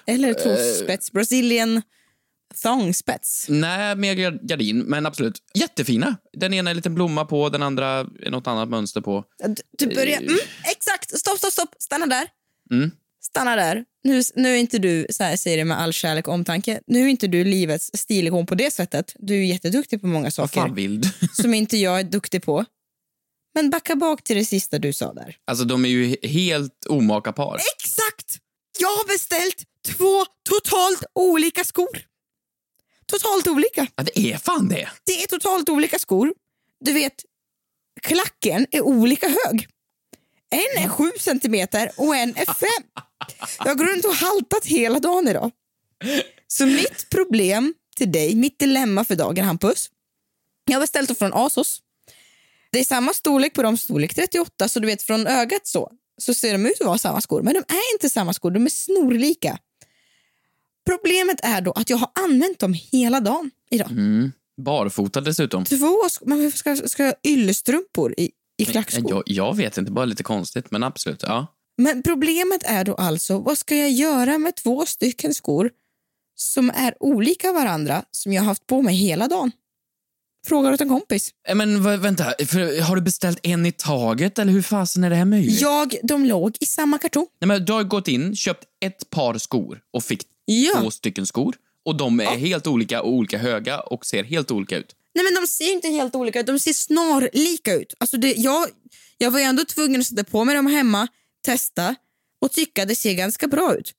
Eller 0.06 0.34
tåspets, 0.34 1.12
Brazilian 1.12 1.82
thong-spets. 2.56 3.46
nej, 3.50 3.96
mer 3.96 4.16
gar- 4.16 4.40
gardin, 4.48 4.80
men 4.80 5.06
absolut. 5.06 5.38
Jättefina. 5.54 6.16
Den 6.34 6.54
ena 6.54 6.70
är 6.70 6.72
en 6.72 6.76
liten 6.76 6.96
blomma 6.96 7.26
på, 7.26 7.50
den 7.50 7.64
andra 7.64 7.88
är 8.22 8.30
något 8.32 8.48
annat 8.48 8.70
mönster 8.70 9.02
på. 9.02 9.24
Du, 9.78 9.88
börjar... 9.88 10.20
Mm, 10.22 10.38
exakt! 10.72 11.20
Stopp, 11.20 11.38
stopp, 11.38 11.52
stopp! 11.54 11.76
Stanna 11.80 12.06
där. 12.06 12.28
Mm. 12.72 12.92
Stanna 13.22 13.56
där. 13.56 13.86
Nu, 14.04 14.22
nu 14.36 14.54
är 14.54 14.58
inte 14.58 14.80
du, 14.80 15.08
så 15.10 15.24
här 15.24 15.38
säger 15.38 15.58
det 15.58 15.66
med 15.66 15.80
all 15.80 15.94
kärlek 15.94 16.28
och 16.28 16.34
omtanke, 16.34 16.82
nu 16.88 17.04
är 17.06 17.08
inte 17.08 17.28
du 17.28 17.44
livets 17.44 17.92
stilikon 17.94 18.46
på 18.46 18.56
det 18.56 18.72
sättet. 18.72 19.14
Du 19.20 19.36
är 19.40 19.44
jätteduktig 19.44 20.02
på 20.02 20.08
många 20.08 20.32
saker 20.32 20.62
som 21.42 21.54
inte 21.54 21.78
jag 21.78 22.00
är 22.00 22.04
duktig 22.04 22.44
på. 22.44 22.66
Men 23.56 23.70
backa 23.70 23.96
bak 23.96 24.24
till 24.24 24.38
det 24.38 24.46
sista 24.46 24.80
du 24.80 24.94
sa 24.94 25.14
där. 25.14 25.36
Alltså, 25.48 25.66
de 25.66 25.86
är 25.86 25.90
ju 25.90 26.06
he- 26.06 26.28
helt 26.28 26.86
omaka 26.86 27.32
par. 27.34 27.60
Exakt! 27.76 28.38
Jag 28.80 28.88
har 28.90 29.08
beställt 29.08 29.64
två 29.88 30.26
totalt 30.50 31.04
olika 31.16 31.64
skor. 31.64 31.88
Totalt 33.10 33.48
olika. 33.48 33.88
Ja, 33.96 34.04
det 34.04 34.20
är 34.20 34.38
fan 34.38 34.70
det. 34.70 34.90
Det 35.04 35.24
är 35.24 35.28
totalt 35.28 35.70
olika 35.70 36.00
skor. 36.00 36.34
Du 36.80 36.94
vet, 36.94 37.14
klacken 38.02 38.68
är 38.72 38.82
olika 38.82 39.28
hög. 39.28 39.68
En 40.52 40.84
är 40.84 40.90
sju 40.90 41.12
centimeter 41.20 41.92
och 41.96 42.16
en 42.16 42.30
är 42.30 42.46
fem. 42.46 42.84
Jag 43.66 43.78
går 43.78 43.86
runt 43.86 44.06
och 44.06 44.16
haltat 44.16 44.66
hela 44.66 45.00
dagen 45.00 45.28
idag. 45.28 45.52
Så 46.48 46.66
mitt 46.66 47.10
problem 47.10 47.74
till 47.96 48.12
dig, 48.12 48.36
mitt 48.36 48.60
dilemma 48.60 49.06
för 49.06 49.16
dagen 49.16 49.46
Hampus. 49.46 49.90
Jag 50.66 50.76
har 50.76 50.82
beställt 50.82 51.18
från 51.18 51.34
Asos. 51.34 51.82
Det 52.72 52.80
är 52.80 52.84
samma 52.84 53.14
storlek 53.14 53.54
på 53.54 53.64
dem, 53.64 53.78
storlek 53.78 54.16
38, 54.16 54.70
så 54.70 54.80
du 54.80 54.88
vet 54.88 55.02
från 55.02 55.28
ögat 55.28 55.68
så, 55.68 55.92
så 56.22 56.34
ser 56.34 56.52
de 56.52 56.66
ut 56.66 56.82
att 56.82 56.88
vara 56.88 56.98
samma 56.98 57.22
skor. 57.22 57.42
Men 57.42 57.54
de 57.54 57.60
är 57.60 57.94
inte 57.96 58.10
samma 58.10 58.34
skor, 58.34 58.52
de 58.52 58.66
är 58.66 58.70
snorlika. 58.70 59.58
Problemet 60.90 61.40
är 61.44 61.62
då 61.62 61.72
att 61.72 61.90
jag 61.90 61.98
har 61.98 62.10
använt 62.24 62.60
dem 62.60 62.74
hela 62.92 63.20
dagen 63.20 63.52
idag. 63.72 63.92
Mm. 63.92 64.32
Barfota 64.62 65.22
dessutom. 65.22 65.66
Två 65.66 65.76
sk- 66.10 66.22
man 66.26 66.52
ska, 66.52 66.76
ska 66.76 67.04
ha 67.06 67.14
yllestrumpor 67.28 68.14
i, 68.18 68.32
i 68.58 68.66
klackskor. 68.66 69.12
Jag, 69.12 69.24
jag 69.26 69.56
vet 69.58 69.78
inte, 69.78 69.92
bara 69.92 70.06
lite 70.06 70.24
konstigt, 70.24 70.72
men 70.72 70.84
absolut. 70.84 71.24
Ja. 71.24 71.48
Men 71.78 72.04
problemet 72.04 72.64
är 72.64 72.84
då 72.84 72.96
alltså, 72.96 73.40
vad 73.40 73.58
ska 73.58 73.76
jag 73.76 73.92
göra 73.92 74.38
med 74.38 74.56
två 74.56 74.86
stycken 74.86 75.34
skor 75.34 75.70
som 76.36 76.70
är 76.70 77.04
olika 77.04 77.54
varandra 77.54 78.04
som 78.12 78.34
jag 78.34 78.42
har 78.42 78.48
haft 78.48 78.68
på 78.68 78.82
mig 78.82 78.96
hela 78.96 79.28
dagen? 79.28 79.52
Frågar 80.48 80.74
åt 80.74 80.82
en 80.82 80.90
kompis. 80.90 81.32
Eh, 81.48 81.56
Men 81.56 82.02
vänta, 82.02 82.24
för, 82.48 82.82
har 82.82 82.96
du 82.96 83.02
beställt 83.02 83.40
en 83.44 83.66
i 83.66 83.72
taget 83.72 84.40
eller 84.40 84.52
hur 84.52 84.62
fasen 84.62 85.04
är 85.04 85.10
det 85.10 85.16
här 85.16 85.26
möjligt? 85.26 85.62
Jag, 85.62 85.96
de 86.04 86.26
låg 86.26 86.58
i 86.60 86.66
samma 86.66 86.98
kartong. 86.98 87.28
Nej, 87.42 87.48
men 87.48 87.66
du 87.66 87.74
har 87.74 87.84
gått 87.84 88.08
in, 88.08 88.36
köpt 88.36 88.64
ett 88.86 89.10
par 89.10 89.38
skor 89.38 89.80
och 89.94 90.04
fick 90.04 90.24
Ja. 90.54 90.82
två 90.82 90.92
stycken 90.92 91.28
skor. 91.28 91.56
Och 91.86 91.96
de 91.96 92.20
är 92.20 92.26
helt 92.38 92.68
olika 92.68 93.02
och 93.02 93.14
olika 93.14 93.38
höga 93.38 93.80
och 93.80 94.06
ser 94.06 94.24
helt 94.24 94.52
olika 94.52 94.78
ut. 94.78 94.96
Nej 95.16 95.24
men 95.24 95.42
de 95.42 95.48
ser 95.48 95.72
inte 95.72 95.88
helt 95.88 96.16
olika 96.16 96.40
ut, 96.40 96.46
de 96.46 96.60
ser 96.60 96.74
snarlika 96.74 97.74
ut. 97.74 97.94
Alltså 97.98 98.18
det, 98.18 98.34
jag, 98.38 98.68
jag 99.18 99.32
var 99.32 99.40
ändå 99.40 99.66
tvungen 99.66 100.02
att 100.02 100.08
sätta 100.08 100.24
på 100.24 100.46
mig 100.46 100.56
dem 100.56 100.68
hemma, 100.68 101.08
testa 101.46 101.96
och 102.42 102.52
tycka 102.52 102.86
det 102.86 102.96
ser 102.96 103.14
ganska 103.14 103.48
bra 103.48 103.76
ut. 103.76 103.94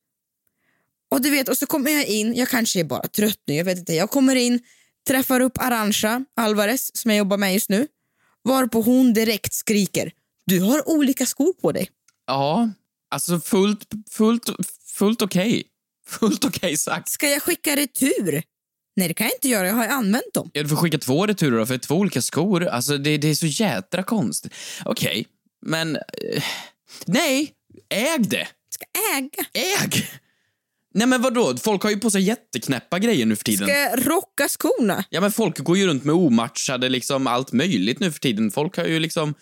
Och 1.11 1.23
du 1.23 1.31
vet, 1.31 1.49
och 1.49 1.59
så 1.59 1.67
kommer 1.67 1.91
jag 1.91 2.07
in, 2.07 2.35
jag 2.35 2.49
kanske 2.49 2.81
är 2.81 2.85
bara 2.85 3.09
trött 3.09 3.41
nu, 3.47 3.55
jag 3.55 3.65
vet 3.65 3.79
inte. 3.79 3.95
Jag 3.95 4.11
kommer 4.11 4.37
in, 4.37 4.61
träffar 5.09 5.41
upp 5.41 5.59
Arantxa 5.59 6.25
Alvarez 6.37 6.97
som 6.97 7.11
jag 7.11 7.19
jobbar 7.19 7.37
med 7.37 7.55
just 7.55 7.69
nu. 7.69 7.87
Varpå 8.43 8.83
hon 8.83 9.13
direkt 9.13 9.53
skriker, 9.53 10.13
du 10.47 10.61
har 10.61 10.89
olika 10.89 11.27
skor 11.27 11.53
på 11.53 11.73
dig. 11.73 11.91
Ja, 12.27 12.71
alltså 13.11 13.41
fullt, 13.41 13.91
fullt, 14.11 14.51
fullt 14.87 15.23
okej. 15.23 15.65
Fullt 16.11 16.45
okej 16.45 16.77
sagt. 16.77 17.09
Ska 17.09 17.29
jag 17.29 17.43
skicka 17.43 17.77
retur? 17.77 18.43
Nej 18.97 19.09
det 19.09 19.15
kan 19.15 19.27
jag 19.27 19.37
inte 19.37 19.49
göra, 19.49 19.67
jag 19.67 19.75
har 19.75 19.89
använt 19.89 20.35
dem. 20.35 20.51
Ja, 20.53 20.63
du 20.63 20.69
får 20.69 20.77
skicka 20.77 20.99
två 20.99 21.27
returer 21.27 21.59
då, 21.59 21.67
för 21.67 21.79
två 21.79 21.95
olika 21.95 22.23
skor. 22.23 22.67
Alltså, 22.67 22.99
det, 22.99 23.19
det 23.19 23.29
är 23.29 23.35
så 23.35 23.47
jädra 23.47 24.03
konstigt. 24.03 24.55
Okej, 24.85 25.27
men... 25.67 25.97
eh, 25.97 26.43
nej, 27.07 27.53
äg 27.95 28.19
det! 28.19 28.49
Ska 28.71 28.85
äga? 29.17 29.45
Äg! 29.53 30.09
Nej 30.95 31.07
men 31.07 31.23
vadå, 31.23 31.57
folk 31.57 31.83
har 31.83 31.91
ju 31.91 31.97
på 31.97 32.11
sig 32.11 32.23
jätteknäppa 32.23 32.99
grejer 32.99 33.27
nu 33.27 33.37
för 33.37 33.45
tiden. 33.45 33.69
Ska 33.69 33.79
jag 33.79 34.07
rocka 34.07 34.49
skorna? 34.49 35.05
Ja 35.11 35.21
men 35.21 35.33
folk 35.33 35.59
går 35.59 35.79
ju 35.79 35.87
runt 35.87 36.05
med 36.05 36.15
omatchade 36.15 36.89
liksom 36.89 37.27
allt 37.27 37.53
möjligt 37.53 38.01
nu 38.01 38.13
för 38.13 38.21
tiden. 38.21 38.51
Folk 38.51 38.77
har 38.77 38.85
ju 38.85 38.99
liksom... 38.99 39.35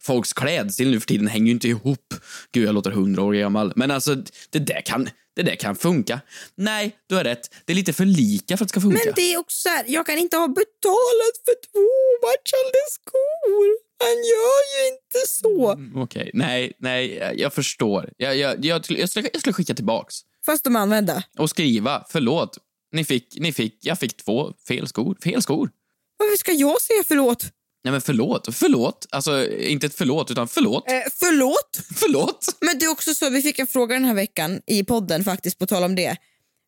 Folks 0.00 0.32
klädstil 0.32 0.90
nu 0.90 1.00
för 1.00 1.06
tiden 1.06 1.26
hänger 1.26 1.46
ju 1.46 1.52
inte 1.52 1.68
ihop. 1.68 2.14
Gud, 2.52 2.66
jag 2.66 2.74
låter 2.74 2.90
hundra 2.90 3.22
år 3.22 3.32
gammal. 3.32 3.72
Men 3.76 3.90
alltså, 3.90 4.14
det 4.50 4.58
där 4.58 4.80
kan, 4.80 5.08
det 5.36 5.42
där 5.42 5.54
kan 5.56 5.76
funka. 5.76 6.20
Nej, 6.54 6.96
du 7.08 7.14
har 7.14 7.24
rätt. 7.24 7.54
Det 7.64 7.72
är 7.72 7.74
lite 7.76 7.92
för 7.92 8.04
lika 8.04 8.56
för 8.56 8.64
att 8.64 8.68
det 8.68 8.72
ska 8.72 8.80
funka. 8.80 9.00
Men 9.04 9.14
det 9.16 9.32
är 9.34 9.38
också 9.38 9.56
så 9.62 9.68
här, 9.68 9.84
jag 9.88 10.06
kan 10.06 10.18
inte 10.18 10.36
ha 10.36 10.48
betalat 10.48 11.34
för 11.44 11.54
två 11.72 11.88
matchande 12.26 12.80
skor. 12.90 13.66
Han 14.04 14.16
gör 14.16 14.60
ju 14.74 14.94
inte 14.94 15.18
så. 15.28 15.76
Okej, 16.02 16.30
nej, 16.34 16.72
nej, 16.78 17.14
jag- 17.16 17.38
jag 17.38 17.52
förstår. 17.52 18.10
Jag, 18.16 18.36
jag, 18.36 18.64
jag, 18.64 18.84
jag, 18.88 19.08
skulle, 19.10 19.28
jag 19.32 19.40
skulle 19.40 19.52
skicka 19.52 19.74
tillbaks. 19.74 20.14
Fast 20.46 20.64
de 20.64 20.76
är 20.76 20.80
använda. 20.80 21.22
Och 21.38 21.50
skriva, 21.50 22.06
förlåt. 22.08 22.58
Ni 22.92 23.04
fick, 23.04 23.36
ni 23.40 23.52
fick, 23.52 23.78
jag 23.82 23.98
fick 23.98 24.16
två 24.16 24.52
fel 24.68 24.88
skor. 24.88 25.16
Fel 25.24 25.42
skor. 25.42 25.70
Varför 26.18 26.36
ska 26.36 26.52
jag 26.52 26.82
säga 26.82 27.02
förlåt? 27.08 27.44
Nej 27.84 27.92
men 27.92 28.00
förlåt, 28.00 28.48
förlåt. 28.54 29.06
Alltså, 29.10 29.48
inte 29.50 29.86
ett 29.86 29.94
förlåt, 29.94 30.30
utan 30.30 30.48
förlåt. 30.48 30.90
Eh, 30.90 31.02
förlåt? 31.12 31.80
Förlåt. 31.96 32.46
Men 32.60 32.78
det 32.78 32.84
är 32.84 32.90
också 32.90 33.14
så, 33.14 33.30
vi 33.30 33.42
fick 33.42 33.58
en 33.58 33.66
fråga 33.66 33.94
den 33.94 34.04
här 34.04 34.14
veckan 34.14 34.60
i 34.66 34.84
podden 34.84 35.24
faktiskt 35.24 35.58
på 35.58 35.66
tal 35.66 35.82
om 35.84 35.94
det. 35.94 36.16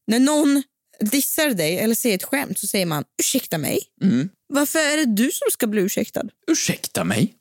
När 0.06 0.18
någon 0.18 0.62
dissar 1.00 1.50
dig 1.50 1.78
eller 1.78 1.94
säger 1.94 2.14
ett 2.14 2.25
skämt 2.25 2.59
så 2.59 2.66
säger 2.66 2.87
man 2.87 3.04
ursäkta 3.21 3.59
mig. 3.59 3.80
Mm. 4.02 4.28
Varför 4.49 4.78
är 4.78 4.97
det 4.97 5.04
du 5.16 5.25
som 5.33 5.50
ska 5.50 5.66
bli 5.66 5.80
ursäktad? 5.83 6.23
Ursäkta 6.50 7.04
mig? 7.04 7.35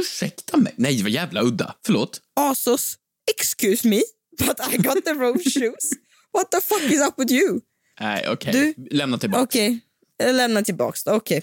Ursäkta 0.00 0.56
mig? 0.56 0.74
Nej, 0.76 1.02
vad 1.02 1.10
jävla 1.10 1.42
udda. 1.42 1.74
Förlåt. 1.86 2.20
Asos, 2.40 2.96
excuse 3.36 3.88
me, 3.88 4.00
but 4.38 4.74
I 4.74 4.76
got 4.76 5.04
the 5.04 5.12
wrong 5.14 5.38
shoes. 5.44 5.90
What 6.32 6.50
the 6.50 6.60
fuck 6.60 6.92
is 6.92 7.00
up 7.00 7.14
with 7.18 7.32
you? 7.32 7.60
Nej, 8.00 8.28
okej. 8.28 8.52
Du- 8.76 8.88
Lämna 8.96 9.18
tillbaka. 9.18 9.42
Okej, 9.42 9.78
jag 10.16 10.34
lämnar 10.34 10.62
tillbaks. 10.62 11.06
Okej. 11.06 11.42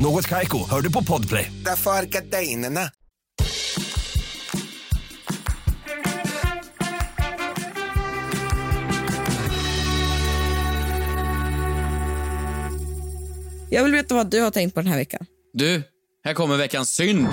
Något 0.00 0.26
Kaiko, 0.26 0.58
hör 0.70 0.80
du 0.80 0.92
på 0.92 1.04
Podplay. 1.04 1.52
Därför 1.64 1.90
är 1.90 2.02
gardinerna. 2.02 2.80
Jag 13.70 13.82
vill 13.82 13.92
veta 13.92 14.14
vad 14.14 14.30
du 14.30 14.40
har 14.40 14.50
tänkt 14.50 14.74
på 14.74 14.80
den 14.80 14.90
här 14.90 14.98
veckan. 14.98 15.26
Du, 15.52 15.82
här 16.24 16.34
kommer 16.34 16.56
veckans 16.56 16.88
synd. 16.90 17.28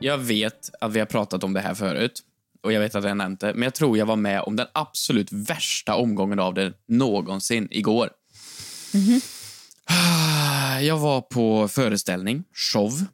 Jag 0.00 0.18
vet 0.18 0.70
att 0.80 0.92
vi 0.92 0.98
har 0.98 1.06
pratat 1.06 1.44
om 1.44 1.52
det 1.52 1.60
här 1.60 1.74
förut 1.74 2.22
och 2.62 2.72
jag 2.72 2.80
vet 2.80 2.94
att 2.94 3.04
jag 3.04 3.16
nämnt 3.16 3.40
det, 3.40 3.54
men 3.54 3.62
jag 3.62 3.74
tror 3.74 3.98
jag 3.98 4.06
var 4.06 4.16
med 4.16 4.42
om 4.42 4.56
den 4.56 4.66
absolut 4.72 5.32
värsta 5.32 5.94
omgången 5.94 6.38
av 6.38 6.54
det 6.54 6.72
någonsin 6.88 7.68
igår. 7.70 8.10
Jag 10.80 10.98
var 10.98 11.20
på 11.20 11.68
föreställning, 11.68 12.44
show. 12.54 13.04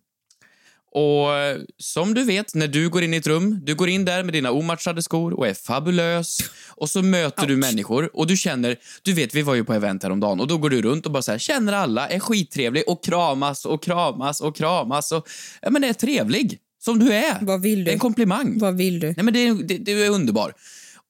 Och 0.98 1.34
eh, 1.34 1.58
som 1.78 2.14
du 2.14 2.24
vet, 2.24 2.54
när 2.54 2.66
du 2.68 2.88
går 2.88 3.02
in 3.02 3.14
i 3.14 3.16
ett 3.16 3.26
rum, 3.26 3.60
du 3.62 3.74
går 3.74 3.88
in 3.88 4.04
där 4.04 4.22
med 4.22 4.32
dina 4.34 4.50
omatchade 4.50 5.02
skor 5.02 5.32
och 5.32 5.46
är 5.46 5.54
fabulös. 5.54 6.38
Och 6.68 6.90
så 6.90 7.02
möter 7.02 7.46
du 7.46 7.56
människor 7.56 8.16
och 8.16 8.26
du 8.26 8.36
känner, 8.36 8.76
du 9.02 9.12
vet 9.12 9.34
vi 9.34 9.42
var 9.42 9.54
ju 9.54 9.64
på 9.64 9.74
event 9.74 10.02
häromdagen 10.02 10.40
och 10.40 10.46
då 10.46 10.58
går 10.58 10.70
du 10.70 10.82
runt 10.82 11.06
och 11.06 11.12
bara 11.12 11.22
så 11.22 11.30
här, 11.30 11.38
känner 11.38 11.72
alla, 11.72 12.08
är 12.08 12.18
skittrevlig 12.18 12.84
och 12.86 13.04
kramas 13.04 13.64
och 13.64 13.82
kramas 13.82 14.40
och 14.40 14.56
kramas 14.56 15.12
och, 15.12 15.28
ja 15.62 15.70
men 15.70 15.84
är 15.84 15.92
trevlig. 15.92 16.58
Som 16.86 16.98
du 16.98 17.12
är. 17.12 17.38
Vad 17.40 17.62
vill 17.62 17.84
du? 17.84 17.90
En 17.92 17.98
komplimang. 17.98 18.58
Vad 18.58 18.76
vill 18.76 19.00
du? 19.00 19.06
Nej 19.06 19.22
men 19.24 19.34
det, 19.34 19.40
är- 19.40 19.54
det, 19.54 19.78
du 19.78 20.04
är 20.04 20.10
underbar. 20.10 20.52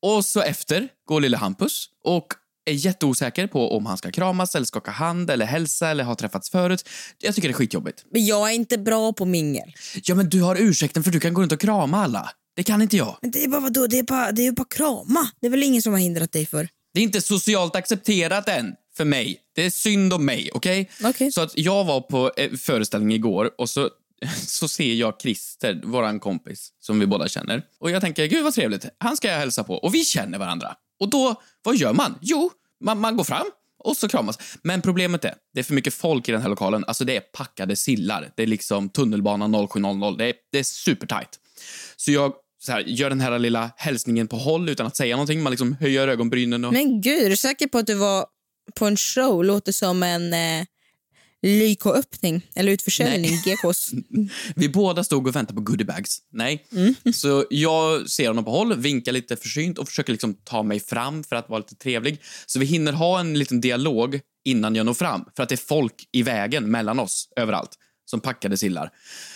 Och 0.02 0.24
så 0.24 0.40
efter 0.40 0.88
går 1.08 1.20
lille 1.20 1.36
Hampus 1.36 1.86
och 2.04 2.26
är 2.70 2.72
jätteosäker 2.72 3.46
på 3.46 3.76
om 3.76 3.86
han 3.86 3.98
ska 3.98 4.10
kramas 4.10 4.54
eller 4.54 4.66
skaka 4.66 4.90
hand 4.90 5.30
eller 5.30 5.46
hälsa 5.46 5.88
eller 5.88 6.04
ha 6.04 6.14
träffats 6.14 6.50
förut. 6.50 6.88
Jag 7.18 7.34
tycker 7.34 7.48
det 7.48 7.52
är 7.52 7.56
skitjobbigt. 7.56 8.04
Men 8.12 8.26
jag 8.26 8.50
är 8.50 8.54
inte 8.54 8.78
bra 8.78 9.12
på 9.12 9.24
mingel. 9.24 9.72
Ja, 10.04 10.14
men 10.14 10.28
du 10.28 10.40
har 10.42 10.56
ursäkten 10.56 11.04
för 11.04 11.10
du 11.10 11.20
kan 11.20 11.34
gå 11.34 11.42
runt 11.42 11.52
och 11.52 11.60
krama 11.60 12.04
alla. 12.04 12.30
Det 12.56 12.62
kan 12.62 12.82
inte 12.82 12.96
jag. 12.96 13.16
Men 13.22 13.30
det 13.30 13.44
är 13.44 13.48
bara 13.48 13.60
vadå? 13.60 13.86
Det 13.86 13.98
är 13.98 14.02
bara, 14.02 14.32
det 14.32 14.46
är 14.46 14.52
bara 14.52 14.66
krama. 14.70 15.30
Det 15.40 15.46
är 15.46 15.50
väl 15.50 15.62
ingen 15.62 15.82
som 15.82 15.92
har 15.92 16.00
hindrat 16.00 16.32
dig 16.32 16.46
för? 16.46 16.68
Det 16.94 17.00
är 17.00 17.04
inte 17.04 17.20
socialt 17.20 17.76
accepterat 17.76 18.48
än 18.48 18.74
för 18.96 19.04
mig. 19.04 19.38
Det 19.54 19.62
är 19.66 19.70
synd 19.70 20.12
om 20.12 20.24
mig, 20.24 20.50
okej? 20.54 20.90
Okej. 21.04 21.32
Så 21.32 21.40
att 21.40 21.58
jag 21.58 21.84
var 21.84 22.00
på 22.00 22.32
eh, 22.36 22.52
föreställning 22.52 23.12
igår 23.16 23.50
och 23.58 23.70
så, 23.70 23.90
så 24.46 24.68
ser 24.68 24.94
jag 24.94 25.20
Christer, 25.20 25.80
våran 25.84 26.20
kompis, 26.20 26.72
som 26.80 27.00
vi 27.00 27.06
båda 27.06 27.28
känner. 27.28 27.62
Och 27.78 27.90
jag 27.90 28.00
tänker, 28.00 28.26
gud 28.26 28.44
vad 28.44 28.54
trevligt, 28.54 28.86
han 28.98 29.16
ska 29.16 29.28
jag 29.28 29.38
hälsa 29.38 29.64
på. 29.64 29.74
Och 29.74 29.94
vi 29.94 30.04
känner 30.04 30.38
varandra. 30.38 30.74
Och 31.00 31.10
då, 31.10 31.42
vad 31.62 31.76
gör 31.76 31.92
man? 31.92 32.18
Jo, 32.20 32.50
man, 32.80 33.00
man 33.00 33.16
går 33.16 33.24
fram 33.24 33.46
och 33.78 33.96
så 33.96 34.08
kramas. 34.08 34.38
Men 34.62 34.82
problemet 34.82 35.24
är, 35.24 35.34
det 35.54 35.60
är 35.60 35.64
för 35.64 35.74
mycket 35.74 35.94
folk 35.94 36.28
i 36.28 36.32
den 36.32 36.42
här 36.42 36.48
lokalen. 36.48 36.84
Alltså 36.86 37.04
det 37.04 37.16
är 37.16 37.20
packade 37.20 37.76
sillar. 37.76 38.30
Det 38.36 38.42
är 38.42 38.46
liksom 38.46 38.88
tunnelbana 38.88 39.68
0700. 39.68 40.10
Det 40.10 40.24
är, 40.24 40.34
det 40.52 40.58
är 40.58 40.62
supertight. 40.62 41.40
Så 41.96 42.12
jag 42.12 42.32
så 42.58 42.72
här, 42.72 42.80
gör 42.80 43.10
den 43.10 43.20
här 43.20 43.38
lilla 43.38 43.70
hälsningen 43.76 44.28
på 44.28 44.36
håll 44.36 44.68
utan 44.68 44.86
att 44.86 44.96
säga 44.96 45.16
någonting. 45.16 45.42
Man 45.42 45.50
liksom 45.50 45.76
höjer 45.80 46.08
ögonbrynen 46.08 46.64
och... 46.64 46.72
Men 46.72 47.00
gud, 47.00 47.22
är 47.22 47.30
du 47.30 47.36
säker 47.36 47.66
på 47.66 47.78
att 47.78 47.86
du 47.86 47.94
var 47.94 48.26
på 48.74 48.86
en 48.86 48.96
show? 48.96 49.44
Låter 49.44 49.72
som 49.72 50.02
en 50.02 50.32
eh, 50.32 50.66
Lyko-öppning 51.42 52.46
eller 52.54 52.72
utförsäljning, 52.72 53.30
GKs. 53.30 53.90
Vi 54.56 54.68
båda 54.68 55.04
stod 55.04 55.26
och 55.26 55.36
väntade 55.36 55.56
på 55.56 55.60
goodiebags. 55.62 56.18
Nej. 56.32 56.66
Så 57.14 57.44
jag 57.50 58.10
ser 58.10 58.28
honom 58.28 58.44
på 58.44 58.50
håll, 58.50 58.76
vinkar 58.76 59.12
lite 59.12 59.36
försynt 59.36 59.78
och 59.78 59.88
försöker 59.88 60.12
liksom 60.12 60.34
ta 60.34 60.62
mig 60.62 60.80
fram 60.80 61.24
för 61.24 61.36
att 61.36 61.48
vara 61.48 61.58
lite 61.58 61.74
trevlig. 61.74 62.20
Så 62.46 62.58
vi 62.58 62.66
hinner 62.66 62.92
ha 62.92 63.20
en 63.20 63.38
liten 63.38 63.60
dialog 63.60 64.20
innan 64.44 64.74
jag 64.74 64.86
når 64.86 64.94
fram. 64.94 65.24
För 65.36 65.42
att 65.42 65.48
det 65.48 65.54
är 65.54 65.66
folk 65.66 65.94
i 66.12 66.22
vägen 66.22 66.70
mellan 66.70 66.98
oss 66.98 67.28
överallt 67.36 67.70
som 68.04 68.20
packade 68.20 68.56
sillar. 68.56 68.90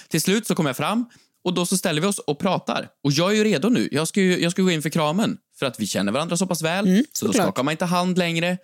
Till 0.08 0.20
slut 0.20 0.46
så 0.46 0.54
kommer 0.54 0.70
jag 0.70 0.76
fram 0.76 1.04
och 1.44 1.54
då 1.54 1.66
så 1.66 1.78
ställer 1.78 2.00
vi 2.00 2.06
oss 2.06 2.18
och 2.18 2.38
pratar. 2.38 2.88
Och 3.04 3.12
jag 3.12 3.30
är 3.30 3.34
ju 3.36 3.44
redo 3.44 3.68
nu. 3.68 3.88
Jag 3.92 4.08
ska 4.08 4.20
ju 4.20 4.40
jag 4.42 4.52
ska 4.52 4.62
gå 4.62 4.70
in 4.70 4.82
för 4.82 4.90
kramen. 4.90 5.38
För 5.58 5.66
att 5.66 5.80
vi 5.80 5.86
känner 5.86 6.12
varandra 6.12 6.36
så 6.36 6.46
pass 6.46 6.62
väl. 6.62 6.86
så 7.12 7.26
då 7.26 7.32
skakar 7.32 7.62
man 7.62 7.72
inte 7.72 7.84
hand 7.84 8.18
längre. 8.18 8.58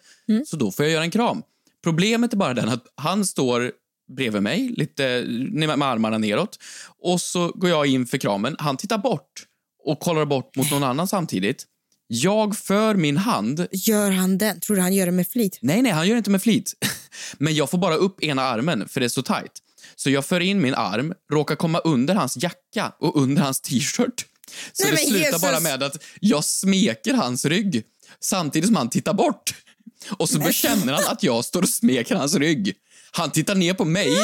Så 0.47 0.57
då 0.57 0.73
får 0.73 0.85
jag 0.85 0.93
göra 0.93 1.05
en 1.05 1.11
kram. 1.11 1.43
Problemet 1.87 2.33
är 2.33 2.37
bara 2.37 2.55
den 2.55 2.69
att 2.69 2.85
han 2.95 3.26
står 3.26 3.73
bredvid 4.16 4.43
mig, 4.43 4.75
lite 4.76 5.25
med 5.52 5.83
armarna 5.83 6.19
neråt. 6.19 6.59
Och 7.02 7.21
så 7.21 7.49
går 7.49 7.71
jag 7.71 7.87
in 7.87 8.07
för 8.07 8.19
kramen. 8.19 8.57
Han 8.59 8.76
tittar 8.76 8.99
bort 8.99 9.31
och 9.85 10.00
kollar 10.00 10.25
bort 10.25 10.57
mot 10.57 10.71
någon 10.71 10.83
annan 10.83 11.09
samtidigt. 11.09 11.64
Jag 12.07 12.57
för 12.57 12.95
min 12.95 13.16
hand 13.16 13.66
Gör 13.73 14.11
han 14.11 14.38
den? 14.38 14.61
Tror 14.61 14.76
du 14.76 14.83
han 14.83 14.95
gör 14.95 15.07
det 15.07 15.12
med 15.12 15.28
flit? 15.28 15.59
Nej, 15.62 15.83
nej, 15.83 15.93
han 15.93 16.09
gör 16.09 16.16
inte 16.16 16.31
med 16.31 16.43
flit. 16.43 16.73
Men 17.38 17.55
jag 17.55 17.71
får 17.71 17.78
bara 17.78 17.95
upp 17.95 18.23
ena 18.23 18.43
armen 18.43 18.88
för 18.88 19.00
det 19.00 19.07
är 19.07 19.09
så 19.09 19.23
tight. 19.23 19.52
Så 19.97 20.11
jag 20.11 20.25
för 20.25 20.40
in 20.40 20.61
min 20.61 20.75
arm, 20.75 21.14
råkar 21.33 21.57
komma 21.57 21.78
under 21.78 22.14
hans 22.14 22.37
jacka 22.43 22.93
och 22.99 23.16
under 23.16 23.43
hans 23.43 23.61
t-shirt. 23.61 24.26
Så 24.73 24.85
Nej, 24.85 24.90
det 24.90 24.97
slutar 24.99 25.19
Jesus. 25.19 25.43
bara 25.43 25.61
med 25.61 25.83
att 25.83 26.05
jag 26.21 26.45
smeker 26.45 27.14
hans 27.14 27.45
rygg 27.45 27.83
samtidigt 28.21 28.66
som 28.66 28.76
han 28.76 28.90
tittar 28.90 29.14
bort. 29.14 29.55
Och 30.10 30.28
så 30.28 30.52
känner 30.52 30.92
han 30.92 31.04
att 31.06 31.22
jag 31.22 31.44
står 31.44 31.62
och 31.62 31.68
smeker 31.68 32.14
hans 32.14 32.34
rygg. 32.34 32.75
Han 33.10 33.30
tittar 33.30 33.54
ner 33.54 33.75
på 33.75 33.84
mig 33.84 34.16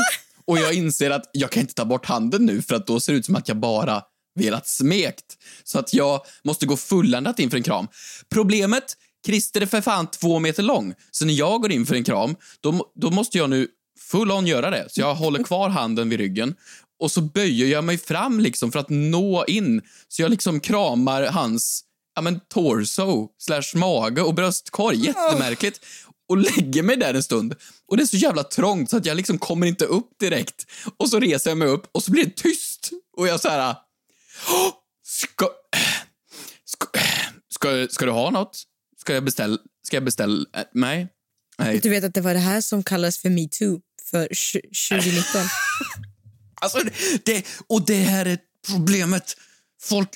och 0.44 0.58
jag 0.58 0.74
inser 0.74 1.10
att 1.10 1.30
jag 1.32 1.50
kan 1.50 1.60
inte 1.60 1.74
ta 1.74 1.84
bort 1.84 2.06
handen 2.06 2.46
nu 2.46 2.62
för 2.62 2.74
att 2.74 2.86
då 2.86 3.00
ser 3.00 3.12
det 3.12 3.18
ut 3.18 3.26
som 3.26 3.36
att 3.36 3.48
jag 3.48 3.56
bara 3.56 4.02
velat 4.34 4.68
smekt. 4.68 5.24
Så 5.64 5.78
att 5.78 5.94
jag 5.94 6.20
måste 6.44 6.66
gå 6.66 6.76
fulländat 6.76 7.38
in 7.38 7.50
för 7.50 7.56
en 7.56 7.62
kram. 7.62 7.88
Problemet, 8.28 8.84
Christer 9.26 9.60
är 9.60 9.66
för 9.66 9.80
fan 9.80 10.06
två 10.06 10.38
meter 10.38 10.62
lång. 10.62 10.94
Så 11.10 11.24
när 11.24 11.34
jag 11.34 11.60
går 11.60 11.72
in 11.72 11.86
för 11.86 11.94
en 11.94 12.04
kram, 12.04 12.36
då, 12.60 12.92
då 12.94 13.10
måste 13.10 13.38
jag 13.38 13.50
nu 13.50 13.68
full 14.00 14.30
on 14.30 14.46
göra 14.46 14.70
det. 14.70 14.86
Så 14.90 15.00
jag 15.00 15.14
håller 15.14 15.44
kvar 15.44 15.68
handen 15.68 16.08
vid 16.08 16.18
ryggen 16.18 16.54
och 17.00 17.10
så 17.10 17.20
böjer 17.20 17.66
jag 17.66 17.84
mig 17.84 17.98
fram 17.98 18.40
liksom 18.40 18.72
för 18.72 18.78
att 18.78 18.90
nå 18.90 19.44
in. 19.44 19.82
Så 20.08 20.22
jag 20.22 20.30
liksom 20.30 20.60
kramar 20.60 21.22
hans 21.22 21.84
ja, 22.14 22.22
men, 22.22 22.40
torso 22.40 23.28
slash 23.38 23.74
mage 23.74 24.22
och 24.22 24.34
bröstkorg. 24.34 25.06
Jättemärkligt. 25.06 25.80
Och 26.28 26.36
lägger 26.36 26.82
mig 26.82 26.96
där 26.96 27.14
en 27.14 27.22
stund. 27.22 27.54
Och 27.88 27.96
det 27.96 28.02
är 28.02 28.06
så 28.06 28.16
jävla 28.16 28.44
trångt 28.44 28.90
så 28.90 28.96
att 28.96 29.06
jag 29.06 29.16
liksom 29.16 29.38
kommer 29.38 29.66
inte 29.66 29.84
upp 29.84 30.10
direkt. 30.20 30.66
Och 30.96 31.08
så 31.10 31.20
reser 31.20 31.50
jag 31.50 31.58
mig 31.58 31.68
upp 31.68 31.88
och 31.92 32.02
så 32.02 32.10
blir 32.10 32.24
det 32.24 32.36
tyst. 32.36 32.90
Och 33.16 33.28
jag 33.28 33.40
så 33.40 33.48
här... 33.48 33.76
"Åh, 34.48 34.72
Ska, 35.04 35.48
ska, 36.64 36.86
ska, 37.54 37.88
ska 37.90 38.04
du 38.06 38.12
ha 38.12 38.30
något? 38.30 38.62
Ska 39.00 39.14
jag 39.14 39.24
beställa? 39.24 39.58
Ska 39.86 39.96
jag 39.96 40.04
beställa? 40.04 40.44
äh, 40.56 40.62
Nej. 40.74 41.08
Nej. 41.58 41.80
Du 41.82 41.88
vet 41.90 42.04
att 42.04 42.14
det 42.14 42.20
var 42.20 42.34
det 42.34 42.40
här 42.40 42.60
som 42.60 42.82
kallas 42.82 43.18
för 43.18 43.30
metoo 43.30 43.80
för 44.10 44.28
tj- 44.28 44.88
2019. 44.88 45.42
Alltså, 46.60 46.78
det, 47.24 47.46
och 47.66 47.86
det 47.86 47.94
här 48.02 48.26
är 48.26 48.38
problemet. 48.68 49.36
Folk... 49.82 50.08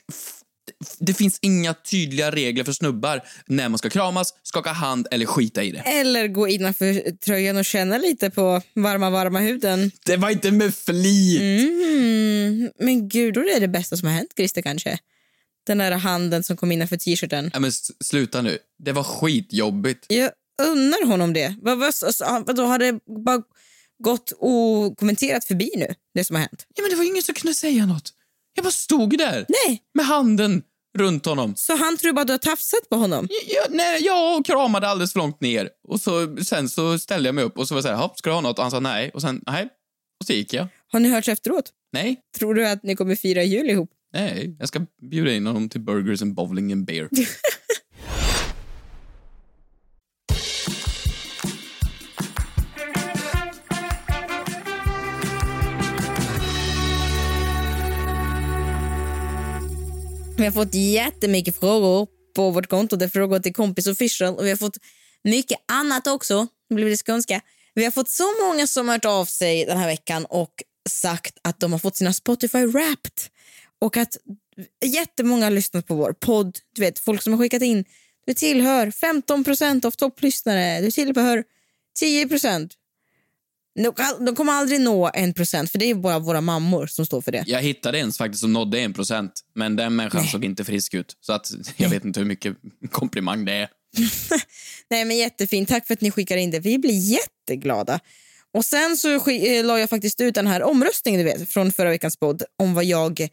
Det 0.98 1.14
finns 1.14 1.38
inga 1.42 1.74
tydliga 1.74 2.30
regler 2.30 2.64
för 2.64 2.72
snubbar 2.72 3.22
när 3.46 3.68
man 3.68 3.78
ska 3.78 3.90
kramas, 3.90 4.34
skaka 4.42 4.72
hand 4.72 5.08
eller 5.10 5.26
skita 5.26 5.62
i 5.62 5.70
det. 5.70 5.78
Eller 5.78 6.28
gå 6.28 6.48
innanför 6.48 7.16
tröjan 7.16 7.56
och 7.56 7.64
känna 7.64 7.98
lite 7.98 8.30
på 8.30 8.62
varma, 8.74 9.10
varma 9.10 9.38
huden. 9.38 9.90
Det 10.04 10.16
var 10.16 10.30
inte 10.30 10.50
med 10.50 10.74
flit. 10.74 11.40
Mm. 11.40 12.70
Men 12.78 13.08
gud, 13.08 13.34
då 13.34 13.40
är 13.40 13.44
det 13.44 13.60
det 13.60 13.68
bästa 13.68 13.96
som 13.96 14.08
har 14.08 14.14
hänt 14.14 14.32
Christer 14.36 14.62
kanske. 14.62 14.98
Den 15.66 15.78
där 15.78 15.92
handen 15.92 16.42
som 16.42 16.56
kom 16.56 16.72
innanför 16.72 16.96
t-shirten. 16.96 17.50
Nej, 17.52 17.60
men 17.60 17.72
sluta 18.04 18.42
nu. 18.42 18.58
Det 18.78 18.92
var 18.92 19.02
skitjobbigt. 19.02 20.06
Jag 20.08 20.30
unnar 20.62 21.06
honom 21.06 21.32
det. 21.32 21.54
Vad, 21.62 21.78
vad, 21.78 21.86
alltså, 21.86 22.44
vadå, 22.46 22.64
har 22.64 22.78
det 22.78 22.92
bara 23.24 23.42
gått 23.98 24.32
okommenterat 24.38 25.44
förbi 25.44 25.70
nu, 25.76 25.94
det 26.14 26.24
som 26.24 26.36
har 26.36 26.40
hänt? 26.40 26.66
Ja, 26.74 26.82
men 26.82 26.90
det 26.90 26.96
var 26.96 27.04
ingen 27.04 27.22
som 27.22 27.34
kunde 27.34 27.54
säga 27.54 27.86
något. 27.86 28.12
Jag 28.56 28.64
bara 28.64 28.70
stod 28.70 29.18
där 29.18 29.46
Nej, 29.48 29.82
med 29.94 30.06
handen 30.06 30.62
runt 30.98 31.26
honom. 31.26 31.52
så 31.56 31.76
han 31.76 31.96
tror 31.96 32.12
bara 32.12 32.20
att 32.20 32.26
du 32.26 32.32
har 32.32 32.38
tafsat 32.38 32.88
på 32.90 32.96
honom? 32.96 33.28
Ja, 33.48 33.62
nej, 33.70 34.02
jag 34.04 34.44
kramade 34.44 34.88
alldeles 34.88 35.12
för 35.12 35.18
långt 35.20 35.40
ner. 35.40 35.68
Och 35.88 36.00
så, 36.00 36.36
sen 36.44 36.68
så 36.68 36.98
ställde 36.98 37.28
jag 37.28 37.34
mig 37.34 37.44
upp 37.44 37.58
och 37.58 37.68
så 37.68 37.74
var 37.74 37.78
jag 37.78 37.84
så 37.84 37.88
här, 37.88 37.96
"Hopp, 37.96 38.18
ska 38.18 38.30
du 38.30 38.34
ha 38.34 38.40
något? 38.40 38.58
Och 38.58 38.62
han 38.64 38.70
sa 38.70 38.80
nej. 38.80 39.10
Och 39.14 39.20
sen, 39.20 39.42
nej. 39.46 39.64
Och 40.20 40.26
så 40.26 40.32
gick 40.32 40.52
jag. 40.52 40.66
Har 40.92 41.00
ni 41.00 41.08
hört 41.08 41.28
efteråt? 41.28 41.70
Nej, 41.92 42.16
Tror 42.38 42.54
du 42.54 42.68
att 42.68 42.82
ni 42.82 42.96
kommer 42.96 43.16
fira 43.16 43.42
jul 43.42 43.70
ihop? 43.70 43.90
nej. 44.12 44.56
Jag 44.58 44.68
ska 44.68 44.80
bjuda 45.10 45.32
in 45.32 45.46
honom 45.46 45.68
till 45.68 45.80
burgers 45.80 46.22
and 46.22 46.34
bowling 46.34 46.72
and 46.72 46.84
beer. 46.86 47.08
Vi 60.46 60.48
har 60.48 60.64
fått 60.64 60.74
jättemycket 60.74 61.60
frågor 61.60 62.08
på 62.36 62.50
vårt 62.50 62.66
konto. 62.66 62.96
Det 62.96 63.04
är 63.04 63.08
frågor 63.08 63.38
till 63.38 63.54
kompis 63.54 63.86
official 63.86 64.34
och 64.34 64.46
vi 64.46 64.50
har 64.50 64.56
fått 64.56 64.76
mycket 65.24 65.58
annat 65.68 66.06
också. 66.06 66.46
Nu 66.70 66.76
blir 66.76 66.90
det 66.90 67.06
skånska. 67.06 67.40
Vi 67.74 67.84
har 67.84 67.90
fått 67.90 68.08
så 68.08 68.24
många 68.46 68.66
som 68.66 68.88
har 68.88 68.94
hört 68.94 69.04
av 69.04 69.24
sig 69.24 69.64
den 69.64 69.78
här 69.78 69.86
veckan 69.86 70.24
och 70.24 70.50
sagt 70.88 71.38
att 71.42 71.60
de 71.60 71.72
har 71.72 71.78
fått 71.78 71.96
sina 71.96 72.12
Spotify 72.12 72.66
Wrapped 72.66 73.12
och 73.80 73.96
att 73.96 74.16
jättemånga 74.84 75.46
har 75.46 75.50
lyssnat 75.50 75.86
på 75.86 75.94
vår 75.94 76.12
podd. 76.12 76.58
Du 76.74 76.80
vet, 76.80 76.98
folk 76.98 77.22
som 77.22 77.32
har 77.32 77.40
skickat 77.40 77.62
in. 77.62 77.84
Du 78.26 78.34
tillhör 78.34 78.86
15% 78.86 79.86
av 79.86 79.90
topplyssnare. 79.90 80.80
Du 80.80 80.90
tillhör 80.90 81.44
10 81.98 82.28
de, 84.20 84.34
kommer 84.36 84.52
aldrig 84.52 84.80
nå 84.80 85.08
1% 85.08 85.66
för 85.66 85.78
det 85.78 85.90
är 85.90 85.94
bara 85.94 86.18
våra 86.18 86.40
mammor 86.40 86.86
som 86.86 87.06
står 87.06 87.20
för 87.20 87.32
det. 87.32 87.44
Jag 87.46 87.62
hittade 87.62 87.98
en 87.98 88.12
faktiskt 88.12 88.40
som 88.40 88.52
nådde 88.52 88.80
en 88.80 88.92
procent, 88.92 89.32
men 89.54 89.76
den 89.76 89.96
människan 89.96 90.24
såg 90.24 90.44
inte 90.44 90.64
frisk 90.64 90.94
ut. 90.94 91.16
Så 91.20 91.32
att 91.32 91.52
jag 91.76 91.88
vet 91.88 92.04
inte 92.04 92.20
hur 92.20 92.26
mycket 92.26 92.56
komplimang 92.90 93.44
det 93.44 93.52
är. 93.52 93.68
Nej 94.90 95.04
men 95.04 95.16
jättefint, 95.16 95.68
tack 95.68 95.86
för 95.86 95.94
att 95.94 96.00
ni 96.00 96.10
skickar 96.10 96.36
in 96.36 96.50
det. 96.50 96.58
Vi 96.58 96.78
blir 96.78 97.12
jätteglada. 97.12 98.00
Och 98.54 98.64
sen 98.64 98.96
så 98.96 99.30
eh, 99.30 99.64
la 99.64 99.78
jag 99.78 99.90
faktiskt 99.90 100.20
ut 100.20 100.34
den 100.34 100.46
här 100.46 100.62
omröstningen 100.62 101.20
du 101.20 101.24
vet, 101.24 101.48
från 101.48 101.72
förra 101.72 101.90
veckans 101.90 102.16
podd 102.16 102.42
om 102.58 102.74
vad 102.74 102.84
jag 102.84 103.28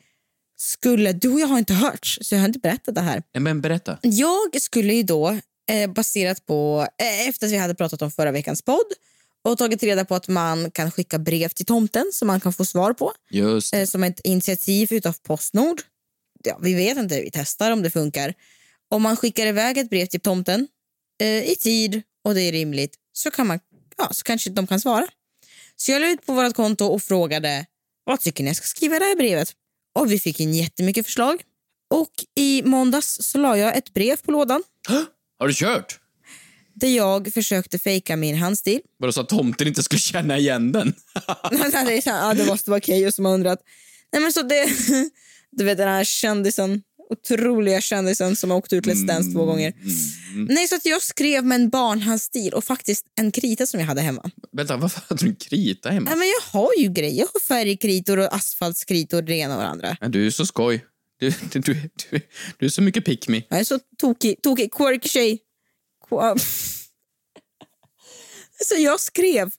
skulle... 0.57 1.13
Du 1.13 1.29
och 1.29 1.39
jag 1.39 1.47
har 1.47 1.59
inte 1.59 1.73
hört, 1.73 2.05
så 2.21 2.35
jag 2.35 2.39
har 2.39 2.47
inte 2.47 2.59
berättat 2.59 2.95
det 2.95 3.01
här. 3.01 3.23
Men 3.39 3.61
berätta. 3.61 3.97
Jag 4.01 4.61
skulle 4.61 4.93
ju 4.93 5.03
då, 5.03 5.39
eh, 5.71 5.91
baserat 5.91 6.45
på, 6.45 6.87
eh, 7.01 7.27
efter 7.27 7.47
att 7.47 7.53
vi 7.53 7.57
hade 7.57 7.75
pratat 7.75 8.01
om 8.01 8.11
förra 8.11 8.31
veckans 8.31 8.61
podd 8.61 8.85
och 9.43 9.57
tagit 9.57 9.83
reda 9.83 10.05
på 10.05 10.15
att 10.15 10.27
man 10.27 10.71
kan 10.71 10.91
skicka 10.91 11.19
brev 11.19 11.49
till 11.49 11.65
tomten 11.65 12.09
som 12.13 12.27
man 12.27 12.39
kan 12.39 12.53
få 12.53 12.65
svar 12.65 12.93
på 12.93 13.13
Just 13.29 13.73
eh, 13.73 13.85
som 13.85 14.03
ett 14.03 14.19
initiativ 14.23 14.93
utav 14.93 15.13
Postnord. 15.23 15.81
Ja, 16.43 16.59
vi 16.61 16.73
vet 16.73 16.97
inte, 16.97 17.21
vi 17.21 17.31
testar 17.31 17.71
om 17.71 17.81
det 17.81 17.91
funkar. 17.91 18.33
Om 18.89 19.01
man 19.01 19.17
skickar 19.17 19.45
iväg 19.45 19.77
ett 19.77 19.89
brev 19.89 20.05
till 20.05 20.19
tomten 20.19 20.67
eh, 21.21 21.51
i 21.51 21.55
tid 21.55 22.01
och 22.23 22.33
det 22.33 22.41
är 22.41 22.51
rimligt 22.51 22.95
så, 23.13 23.31
kan 23.31 23.47
man, 23.47 23.59
ja, 23.97 24.09
så 24.11 24.23
kanske 24.23 24.49
de 24.49 24.67
kan 24.67 24.81
svara. 24.81 25.07
Så 25.75 25.91
jag 25.91 26.01
la 26.01 26.09
ut 26.09 26.25
på 26.25 26.33
vårt 26.33 26.55
konto 26.55 26.85
och 26.85 27.01
frågade 27.01 27.65
vad 28.03 28.19
tycker 28.19 28.43
ni 28.43 28.49
jag 28.49 28.57
ska 28.57 28.65
skriva 28.65 28.95
i 28.95 28.99
det 28.99 29.05
här 29.05 29.15
brevet? 29.15 29.51
Och 29.99 30.11
vi 30.11 30.19
fick 30.19 30.39
in 30.39 30.53
jättemycket 30.53 31.05
förslag. 31.05 31.41
Och 31.89 32.11
i 32.35 32.63
måndags 32.63 33.17
så 33.21 33.37
la 33.37 33.57
jag 33.57 33.77
ett 33.77 33.93
brev 33.93 34.17
på 34.21 34.31
lådan 34.31 34.63
Har 35.39 35.47
du 35.47 35.53
kört? 35.53 35.99
Där 36.75 36.87
jag 36.87 37.33
försökte 37.33 37.79
fejka 37.79 38.15
min 38.15 38.35
handstil. 38.35 38.79
Var 38.99 39.07
det 39.07 39.13
så 39.13 39.21
att 39.21 39.29
tomten 39.29 39.67
inte 39.67 39.83
skulle 39.83 39.99
känna 39.99 40.37
igen 40.37 40.71
den? 40.71 40.93
Nej, 41.73 42.01
ja, 42.05 42.33
det 42.33 42.45
måste 42.45 42.69
vara 42.69 42.81
Keyyo 42.81 43.11
som 43.11 43.25
har 43.25 43.33
undrat. 43.33 43.59
Nej, 44.13 44.21
men 44.21 44.33
så 44.33 44.41
det, 44.41 44.65
du 45.51 45.63
vet 45.63 45.77
den 45.77 45.87
här 45.87 46.03
kändisen, 46.03 46.81
otroliga 47.09 47.81
kändisen 47.81 48.35
som 48.35 48.49
har 48.51 48.57
åkt 48.57 48.73
ut 48.73 48.85
Let's 48.85 49.05
Dance 49.05 49.31
två 49.31 49.45
gånger. 49.45 49.73
Nej, 50.49 50.67
så 50.67 50.75
att 50.75 50.85
jag 50.85 51.01
skrev 51.01 51.45
med 51.45 51.55
en 51.55 51.69
barnhandstil 51.69 52.53
och 52.53 52.63
faktiskt 52.63 53.05
en 53.15 53.31
krita 53.31 53.65
som 53.65 53.79
jag 53.79 53.87
hade 53.87 54.01
hemma. 54.01 54.31
Vänta, 54.51 54.77
varför 54.77 55.01
hade 55.07 55.23
du 55.23 55.29
en 55.29 55.35
krita 55.35 55.89
hemma? 55.89 56.09
Nej, 56.09 56.19
men 56.19 56.27
jag 56.27 56.59
har 56.59 56.71
ju 56.77 56.89
grejer. 56.89 57.19
Jag 57.19 57.27
har 57.33 57.39
färgkritor 57.39 58.19
och 58.19 58.35
asfaltskritor 58.35 59.21
det 59.21 59.35
ena 59.35 59.55
och 59.55 59.61
det 59.61 59.67
andra. 59.67 59.97
Men 60.01 60.11
Du 60.11 60.27
är 60.27 60.31
så 60.31 60.45
skoj. 60.45 60.85
Du, 61.19 61.33
du, 61.51 61.59
du, 61.59 61.73
du, 62.11 62.21
du 62.57 62.65
är 62.65 62.69
så 62.69 62.81
mycket 62.81 63.05
pick 63.05 63.27
me. 63.27 63.41
Jag 63.49 63.59
är 63.59 63.63
så 63.63 63.79
tokig, 63.97 64.41
tokig 64.41 64.73
quirky 64.73 65.09
tjej. 65.09 65.39
Qu- 66.21 66.39
Så 68.67 68.75
jag 68.77 68.99
skrev 68.99 69.51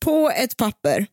på 0.00 0.30
ett 0.30 0.56
papper. 0.56 1.06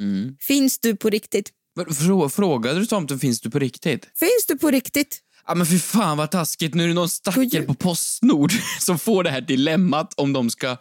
Mm. 0.00 0.36
Finns 0.40 0.78
du 0.78 0.96
på 0.96 1.10
riktigt? 1.10 1.50
Frå, 1.98 2.28
frågade 2.28 2.80
du 2.80 2.86
tomten 2.86 3.18
finns 3.18 3.40
du 3.40 3.50
på 3.50 3.58
riktigt? 3.58 4.08
Finns 4.18 4.46
du 4.48 4.58
på 4.58 4.70
riktigt? 4.70 5.20
Ja 5.46 5.54
men 5.54 5.66
för 5.66 5.76
fan 5.76 6.16
vad 6.16 6.30
taskigt. 6.30 6.74
Nu 6.74 6.84
är 6.84 6.88
det 6.88 6.94
någon 6.94 7.08
stackare 7.08 7.62
på 7.62 7.74
Postnord 7.74 8.52
som 8.80 8.98
får 8.98 9.24
det 9.24 9.30
här 9.30 9.40
dilemmat 9.40 10.14
om 10.16 10.32
de 10.32 10.50
ska... 10.50 10.76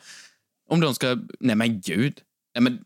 Om 0.69 0.79
de 0.79 0.95
ska... 0.95 1.17
Nej 1.39 1.55
men 1.55 1.81
gud. 1.81 2.19
Nej 2.55 2.61
men, 2.61 2.79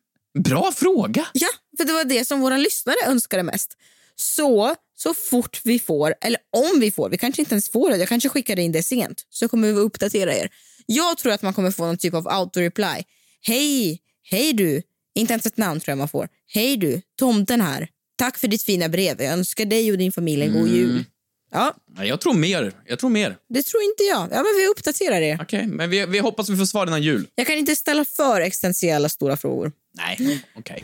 bra 0.44 0.72
fråga. 0.72 1.28
Ja, 1.34 1.48
för 1.78 1.86
det 1.86 1.94
var 1.94 2.04
det 2.06 2.26
som 2.26 2.40
våra 2.42 2.58
lyssnare 2.58 2.96
önskade 3.06 3.44
mest. 3.44 3.78
Så, 4.16 4.76
så 5.00 5.14
fort 5.14 5.62
vi 5.64 5.80
får, 5.80 6.14
eller 6.22 6.40
om 6.58 6.80
vi 6.80 6.92
får, 6.92 7.10
vi 7.10 7.18
kanske 7.18 7.42
inte 7.42 7.54
ens 7.54 7.70
får 7.70 7.90
det, 7.90 7.98
jag 7.98 8.10
kanske 8.10 8.30
skickar 8.30 8.60
in 8.60 8.72
det 8.72 8.84
sent, 8.84 9.26
så 9.30 9.48
kommer 9.48 9.68
vi 9.68 9.80
uppdatera 9.80 10.36
er. 10.36 10.50
Jag 10.86 11.18
tror 11.18 11.34
att 11.34 11.42
man 11.42 11.54
kommer 11.54 11.72
få 11.72 11.86
någon 11.86 11.98
typ 11.98 12.14
av 12.14 12.28
auto-reply. 12.28 13.04
Hej, 13.42 14.00
hej 14.24 14.54
du. 14.54 14.82
Inte 15.16 15.34
ens 15.34 15.46
ett 15.46 15.58
namn 15.58 15.80
tror 15.80 15.92
jag 15.92 15.98
man 15.98 16.08
får. 16.08 16.28
Hej 16.48 16.78
du, 16.78 17.02
tomten 17.20 17.62
här. 17.62 17.88
Tack 18.18 18.38
för 18.38 18.48
ditt 18.48 18.64
fina 18.64 18.90
brev. 18.90 19.22
Jag 19.22 19.34
önskar 19.34 19.66
dig 19.66 19.92
och 19.92 19.98
din 19.98 20.12
familj 20.12 20.44
en 20.44 20.54
god 20.54 20.68
jul. 20.68 21.04
Ja, 21.52 21.76
jag 22.02 22.22
tror 22.22 22.34
mer. 22.34 22.74
Jag 22.86 23.00
tror 23.00 23.10
mer. 23.10 23.38
det 23.50 23.64
tror 23.64 23.84
inte 23.84 24.04
jag. 24.04 24.22
Ja, 24.32 24.36
men 24.36 24.56
vi 24.60 24.68
uppdaterar 24.68 25.22
er. 25.22 25.40
Okej, 25.42 25.68
men 25.68 25.90
vi, 25.90 26.06
vi 26.06 26.20
hoppas 26.20 26.50
vi 26.50 26.58
får 26.58 26.66
svar 26.66 26.88
innan 26.88 27.04
jul. 27.04 27.28
Jag 27.36 27.48
kan 27.48 27.58
inte 27.58 27.76
ställa 27.76 28.06
för 28.06 28.42
existentiella 28.42 29.10
stora 29.10 29.38
frågor. 29.38 29.72
Nej, 29.94 30.44
okej. 30.56 30.84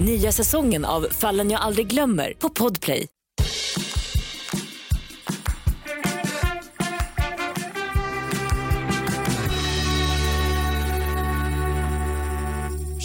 Nya 0.00 0.32
säsongen 0.32 0.84
av 0.84 1.06
Fallen 1.10 1.50
jag 1.50 1.60
aldrig 1.60 1.86
glömmer 1.86 2.32
på 2.38 2.48
Podplay. 2.48 3.06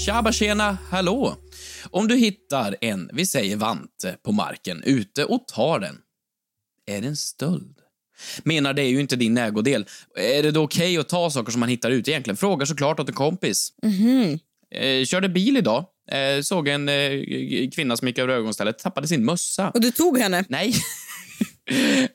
Tjaba 0.05 0.31
tjena, 0.31 0.77
hallå! 0.91 1.35
Om 1.89 2.07
du 2.07 2.15
hittar 2.15 2.75
en, 2.81 3.09
vi 3.13 3.25
säger 3.25 3.55
vante, 3.57 4.17
på 4.23 4.31
marken 4.31 4.83
ute 4.83 5.25
och 5.25 5.47
tar 5.47 5.79
den. 5.79 5.97
Är 6.87 7.01
det 7.01 7.07
en 7.07 7.15
stöld? 7.15 7.75
Menar, 8.43 8.73
det 8.73 8.81
är 8.81 8.89
ju 8.89 8.99
inte 8.99 9.15
din 9.15 9.37
ägodel. 9.37 9.85
Är 10.15 10.43
det 10.43 10.51
då 10.51 10.63
okej 10.63 10.97
att 10.97 11.09
ta 11.09 11.29
saker 11.29 11.51
som 11.51 11.59
man 11.59 11.69
hittar 11.69 11.91
ute 11.91 12.11
egentligen? 12.11 12.37
Fråga 12.37 12.65
såklart 12.65 12.99
åt 12.99 13.09
en 13.09 13.15
kompis. 13.15 13.73
Eh, 14.71 15.05
körde 15.05 15.29
bil 15.29 15.57
idag. 15.57 15.85
Eh, 16.11 16.41
såg 16.41 16.67
en 16.67 16.89
eh, 16.89 17.69
kvinna 17.75 17.97
som 17.97 18.07
gick 18.07 18.17
över 18.17 18.33
ögonstället, 18.33 18.79
tappade 18.79 19.07
sin 19.07 19.25
mössa. 19.25 19.69
Och 19.69 19.81
du 19.81 19.91
tog 19.91 20.17
henne? 20.17 20.45
Nej. 20.49 20.73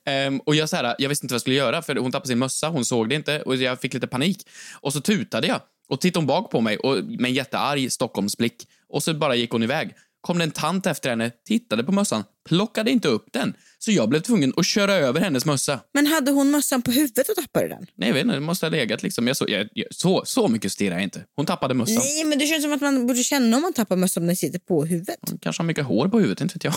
Ehm, 0.05 0.41
och 0.41 0.55
jag, 0.55 0.69
så 0.69 0.77
här, 0.77 0.95
jag 0.99 1.09
visste 1.09 1.25
inte 1.25 1.33
vad 1.33 1.37
jag 1.37 1.41
skulle 1.41 1.57
göra, 1.57 1.83
för 1.83 1.97
hon 1.97 2.13
tappade 2.13 2.29
sin 2.29 2.39
mössa, 2.39 2.69
hon 2.69 2.85
såg 2.85 3.09
det 3.09 3.15
inte 3.15 3.43
och 3.43 3.57
jag 3.57 3.81
fick 3.81 3.95
lite 3.95 4.07
panik. 4.07 4.49
Och 4.81 4.93
så 4.93 5.01
tutade 5.01 5.47
jag 5.47 5.61
och 5.89 6.01
tittade 6.01 6.21
hon 6.21 6.27
bak 6.27 6.51
på 6.51 6.61
mig 6.61 6.77
och, 6.77 7.05
med 7.05 7.25
en 7.25 7.35
jättearg 7.35 7.93
Stockholmsblick. 7.93 8.69
Och 8.89 9.03
så 9.03 9.15
bara 9.15 9.35
gick 9.35 9.51
hon 9.51 9.63
iväg. 9.63 9.95
Kom 10.21 10.39
det 10.39 10.45
en 10.45 10.51
tant 10.51 10.87
efter 10.87 11.11
henne, 11.11 11.31
tittade 11.47 11.85
på 11.85 11.93
mössan, 11.93 12.25
plockade 12.49 12.91
inte 12.91 13.09
upp 13.09 13.27
den. 13.33 13.55
Så 13.85 13.93
jag 13.93 14.09
blev 14.09 14.21
tvungen 14.21 14.53
att 14.57 14.67
köra 14.67 14.95
över 14.95 15.21
hennes 15.21 15.45
mössa. 15.45 15.81
Men 15.95 16.07
hade 16.07 16.31
hon 16.31 16.51
mössan 16.51 16.83
på 16.83 16.91
huvudet 16.91 17.29
och 17.29 17.37
tappade 17.37 17.69
den? 17.69 17.87
Nej, 17.95 18.09
jag 18.09 18.15
vet 18.15 18.23
inte, 18.23 18.35
det 18.35 18.41
måste 18.41 18.67
ha 18.67 18.71
legat 18.71 19.03
liksom. 19.03 19.27
Jag 19.27 19.37
så, 19.37 19.45
jag, 19.49 19.69
jag, 19.73 19.87
så, 19.91 20.23
så 20.27 20.49
mycket 20.49 20.73
stirrar 20.73 20.95
jag 20.95 21.03
inte. 21.03 21.25
Hon 21.37 21.47
tappade 21.47 21.75
mössan. 21.75 21.97
Nej, 21.97 22.25
men 22.25 22.39
det 22.39 22.47
känns 22.47 22.63
som 22.63 22.73
att 22.73 22.81
man 22.81 23.07
borde 23.07 23.23
känna 23.23 23.57
om 23.57 23.63
man 23.63 23.73
tappar 23.73 23.97
mössan 23.97 24.23
om 24.23 24.27
den 24.27 24.37
sitter 24.37 24.59
på 24.59 24.85
huvudet. 24.85 25.19
Kanske 25.41 25.63
har 25.63 25.67
mycket 25.67 25.85
hår 25.85 26.09
på 26.09 26.19
huvudet, 26.19 26.41
inte 26.41 26.55
vet 26.55 26.65
jag. 26.65 26.75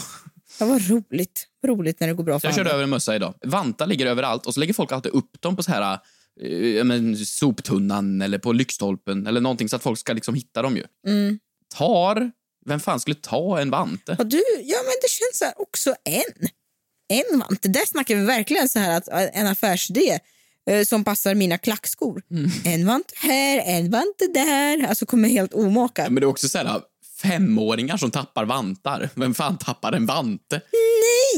Ja, 0.59 0.65
vad 0.65 0.89
roligt. 0.89 1.47
Roligt 1.65 1.99
när 1.99 2.07
det 2.07 2.13
går 2.13 2.23
bra 2.23 2.39
för 2.39 2.47
Jag 2.47 2.55
körde 2.55 2.71
över 2.71 2.83
en 2.83 2.89
mössa 2.89 3.15
idag. 3.15 3.33
Vantar 3.45 3.87
ligger 3.87 4.05
överallt 4.05 4.45
och 4.45 4.53
så 4.53 4.59
lägger 4.59 4.73
folk 4.73 4.91
alltid 4.91 5.11
upp 5.11 5.41
dem 5.41 5.55
på 5.55 5.63
så 5.63 5.71
här 5.71 5.99
eh, 6.41 6.83
men, 6.83 7.17
soptunnan 7.17 8.21
eller 8.21 8.37
på 8.37 8.53
lyktstolpen 8.53 9.27
eller 9.27 9.41
någonting 9.41 9.69
så 9.69 9.75
att 9.75 9.83
folk 9.83 9.99
ska 9.99 10.13
liksom 10.13 10.35
hitta 10.35 10.61
dem 10.61 10.75
ju. 10.75 10.83
Mm. 11.07 11.39
Tar, 11.75 12.31
vem 12.65 12.79
fan 12.79 12.99
skulle 12.99 13.15
ta 13.15 13.59
en 13.59 13.69
vante? 13.69 14.15
Har 14.17 14.25
du, 14.25 14.43
ja 14.63 14.77
men 14.83 14.93
det 15.01 15.09
känns 15.09 15.39
så 15.39 15.45
här 15.45 15.61
också 15.61 15.95
en. 16.03 16.47
En 17.07 17.39
vante. 17.39 17.67
Där 17.67 17.85
snackar 17.85 18.15
vi 18.15 18.25
verkligen 18.25 18.69
så 18.69 18.79
här 18.79 18.97
att 18.97 19.07
äh, 19.07 19.39
en 19.39 19.47
affärsidé 19.47 20.19
eh, 20.69 20.83
som 20.83 21.03
passar 21.03 21.35
mina 21.35 21.57
klackskor. 21.57 22.21
Mm. 22.31 22.51
En 22.65 22.85
vante 22.85 23.13
här, 23.17 23.61
en 23.65 23.89
vante 23.89 24.27
där. 24.33 24.87
Alltså 24.87 25.05
kommer 25.05 25.29
helt 25.29 25.53
omaka. 25.53 26.03
Men 26.09 26.15
det 26.15 26.25
är 26.25 26.29
också 26.29 26.49
så 26.49 26.57
här 26.57 26.81
femåringar 27.21 27.97
som 27.97 28.11
tappar 28.11 28.45
vantar. 28.45 29.09
Vem 29.15 29.33
fan 29.33 29.57
tappar 29.57 29.93
en 29.93 30.05
vante? 30.05 30.61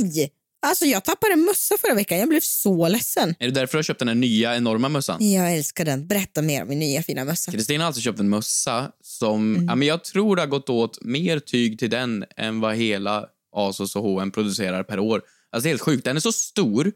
Nej! 0.03 0.31
Alltså 0.61 0.85
jag 0.85 1.03
tappade 1.03 1.33
en 1.33 1.41
mössa 1.41 1.75
förra 1.77 1.93
veckan. 1.93 2.17
Jag 2.17 2.29
blev 2.29 2.39
så 2.39 2.87
ledsen. 2.87 3.35
Är 3.39 3.45
det 3.45 3.51
därför 3.51 3.71
du 3.71 3.77
har 3.77 3.83
köpt 3.83 3.99
den 3.99 4.07
här 4.07 4.15
nya 4.15 4.55
enorma 4.55 4.89
mössan? 4.89 5.31
Jag 5.31 5.53
älskar 5.53 5.85
den. 5.85 6.07
Berätta 6.07 6.41
mer 6.41 6.61
om 6.61 6.67
min 6.67 6.79
nya 6.79 7.03
fina 7.03 7.25
mössa. 7.25 7.51
Kristina 7.51 7.83
har 7.83 7.87
alltså 7.87 8.01
köpt 8.01 8.19
en 8.19 8.29
mössa 8.29 8.91
som, 9.03 9.65
ja, 9.67 9.75
men 9.75 9.87
jag 9.87 10.03
tror 10.03 10.35
det 10.35 10.41
har 10.41 10.47
gått 10.47 10.69
åt 10.69 11.03
mer 11.03 11.39
tyg 11.39 11.79
till 11.79 11.89
den 11.89 12.25
än 12.37 12.59
vad 12.59 12.75
hela 12.75 13.25
Asos 13.55 13.95
och 13.95 14.03
H&M 14.03 14.31
producerar 14.31 14.83
per 14.83 14.99
år. 14.99 15.21
Alltså 15.51 15.67
är 15.67 15.71
helt 15.71 15.81
sjukt. 15.81 16.05
Den 16.05 16.15
är 16.15 16.19
så 16.19 16.31
stor. 16.31 16.91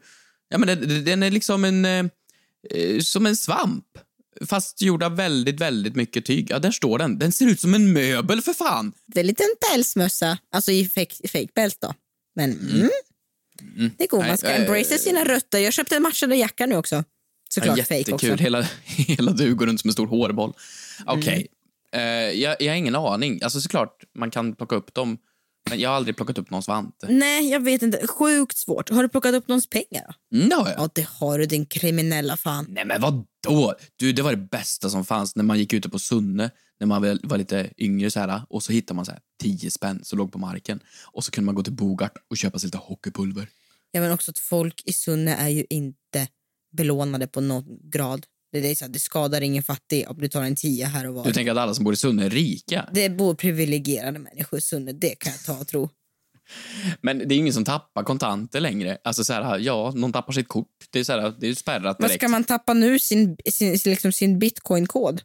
Ja, 0.48 0.58
men 0.58 0.68
den, 0.68 1.04
den 1.04 1.22
är 1.22 1.30
liksom 1.30 1.64
en, 1.64 1.84
eh, 1.84 2.04
eh, 2.70 3.00
som 3.00 3.26
en 3.26 3.36
svamp. 3.36 3.84
Fast 4.46 4.82
gjord 4.82 5.02
av 5.02 5.16
väldigt, 5.16 5.60
väldigt 5.60 5.96
mycket 5.96 6.24
tyg. 6.24 6.50
Ja, 6.50 6.58
där 6.58 6.70
står 6.70 6.98
den. 6.98 7.18
Den 7.18 7.32
ser 7.32 7.46
ut 7.46 7.60
som 7.60 7.74
en 7.74 7.92
möbel 7.92 8.42
för 8.42 8.52
fan. 8.52 8.92
Det 9.06 9.18
är 9.18 9.20
en 9.20 9.26
liten 9.26 9.46
pälsmössa. 9.70 10.38
Alltså 10.52 10.72
i 10.72 10.88
fake, 10.88 11.28
fake 11.28 11.48
päls 11.54 11.76
då. 11.76 11.94
Men 12.34 12.52
mm. 12.52 12.90
det 13.98 14.06
går. 14.06 14.18
Man 14.18 14.28
Nej, 14.28 14.38
ska 14.38 14.48
embrace 14.48 14.98
sina 14.98 15.24
rötter. 15.24 15.58
Jag 15.58 15.72
köpte 15.72 15.96
en 15.96 16.02
matchande 16.02 16.36
jacka 16.36 16.66
nu 16.66 16.76
också. 16.76 17.04
Såklart 17.48 17.78
ja, 17.78 17.84
fake 17.84 18.12
också. 18.12 18.34
Hela, 18.34 18.62
hela 18.84 19.32
du 19.32 19.54
går 19.54 19.66
runt 19.66 19.80
som 19.80 19.88
en 19.88 19.92
stor 19.92 20.06
hårboll. 20.06 20.52
Okej. 21.06 21.48
Eh, 21.92 22.02
jag, 22.02 22.56
jag 22.62 22.72
har 22.72 22.76
ingen 22.76 22.94
aning. 22.94 23.40
Alltså 23.42 23.60
såklart, 23.60 24.04
man 24.14 24.30
kan 24.30 24.54
plocka 24.54 24.76
upp 24.76 24.94
dem. 24.94 25.18
Men 25.70 25.80
jag 25.80 25.88
har 25.90 25.96
aldrig 25.96 26.16
plockat 26.16 26.38
upp 26.38 26.50
någons 26.50 26.68
vante. 26.68 27.06
Nej, 27.10 27.50
jag 27.50 27.60
vet 27.60 27.82
inte. 27.82 28.06
Sjukt 28.06 28.56
svårt. 28.56 28.90
Har 28.90 29.02
du 29.02 29.08
plockat 29.08 29.34
upp 29.34 29.48
någons 29.48 29.70
pengar? 29.70 30.16
Mm, 30.34 30.48
det 30.48 30.54
har 30.54 30.68
jag. 30.68 30.80
Ja, 30.80 30.88
det 30.94 31.08
har 31.08 31.38
du 31.38 31.46
din 31.46 31.66
kriminella 31.66 32.36
fan. 32.36 32.66
Nej 32.68 32.84
men 32.84 33.00
vad 33.00 33.26
då? 33.46 33.74
Du, 33.96 34.12
det 34.12 34.22
var 34.22 34.30
det 34.30 34.48
bästa 34.50 34.90
som 34.90 35.04
fanns 35.04 35.36
när 35.36 35.44
man 35.44 35.58
gick 35.58 35.72
ute 35.72 35.88
på 35.88 35.98
Sunne 35.98 36.50
när 36.80 36.86
man 36.86 37.02
var 37.22 37.38
lite 37.38 37.70
yngre 37.78 38.10
så 38.10 38.20
här 38.20 38.42
och 38.48 38.62
så 38.62 38.72
hittade 38.72 38.96
man 38.96 39.04
så 39.04 39.12
här 39.12 39.20
10 39.42 39.70
spänn 39.70 40.04
som 40.04 40.18
låg 40.18 40.32
på 40.32 40.38
marken 40.38 40.80
och 41.04 41.24
så 41.24 41.30
kunde 41.30 41.46
man 41.46 41.54
gå 41.54 41.62
till 41.62 41.72
Bogart 41.72 42.12
och 42.30 42.36
köpa 42.36 42.58
sig 42.58 42.66
lite 42.66 42.78
hockeypulver. 42.78 43.48
Ja, 43.90 44.00
men 44.00 44.12
också 44.12 44.30
att 44.30 44.38
folk 44.38 44.82
i 44.84 44.92
Sunne 44.92 45.34
är 45.34 45.48
ju 45.48 45.64
inte 45.70 46.28
belånade 46.72 47.26
på 47.26 47.40
någon 47.40 47.90
grad. 47.90 48.26
Det, 48.60 48.70
är 48.70 48.74
så 48.74 48.84
här, 48.84 48.92
det 48.92 48.98
skadar 48.98 49.40
ingen 49.40 49.62
fattig 49.62 50.04
om 50.08 50.20
du 50.20 50.28
tar 50.28 50.42
en 50.42 50.56
tia 50.56 50.86
här 50.86 51.06
och 51.06 51.14
var. 51.14 51.24
Du 51.24 51.32
tänker 51.32 51.52
att 51.52 51.58
alla 51.58 51.74
som 51.74 51.84
bor 51.84 51.92
i 51.92 51.96
Sunne 51.96 52.24
är 52.24 52.30
rika? 52.30 52.88
Det 52.92 53.08
bor 53.08 53.34
privilegierade 53.34 54.18
människor 54.18 54.58
i 54.58 54.62
Sunne, 54.62 54.92
det 54.92 55.14
kan 55.18 55.32
jag 55.32 55.44
ta 55.44 55.60
och 55.60 55.68
tro. 55.68 55.88
Men 57.00 57.18
det 57.18 57.34
är 57.34 57.36
ingen 57.36 57.52
som 57.52 57.64
tappar 57.64 58.02
kontanter 58.02 58.60
längre. 58.60 58.98
Alltså 59.04 59.24
så 59.24 59.32
här, 59.32 59.58
ja, 59.58 59.92
någon 59.96 60.12
tappar 60.12 60.32
sitt 60.32 60.48
kort. 60.48 60.68
Det 60.90 60.98
är 60.98 61.04
så 61.04 61.12
här, 61.12 61.34
det 61.38 61.48
är 61.48 61.54
spärrat 61.54 61.96
Vad 61.98 62.10
direkt. 62.10 62.20
ska 62.22 62.28
man 62.28 62.44
tappa 62.44 62.74
nu? 62.74 62.98
Sin, 62.98 63.36
sin, 63.50 63.78
liksom 63.84 64.12
sin 64.12 64.38
bitcoin-kod? 64.38 65.22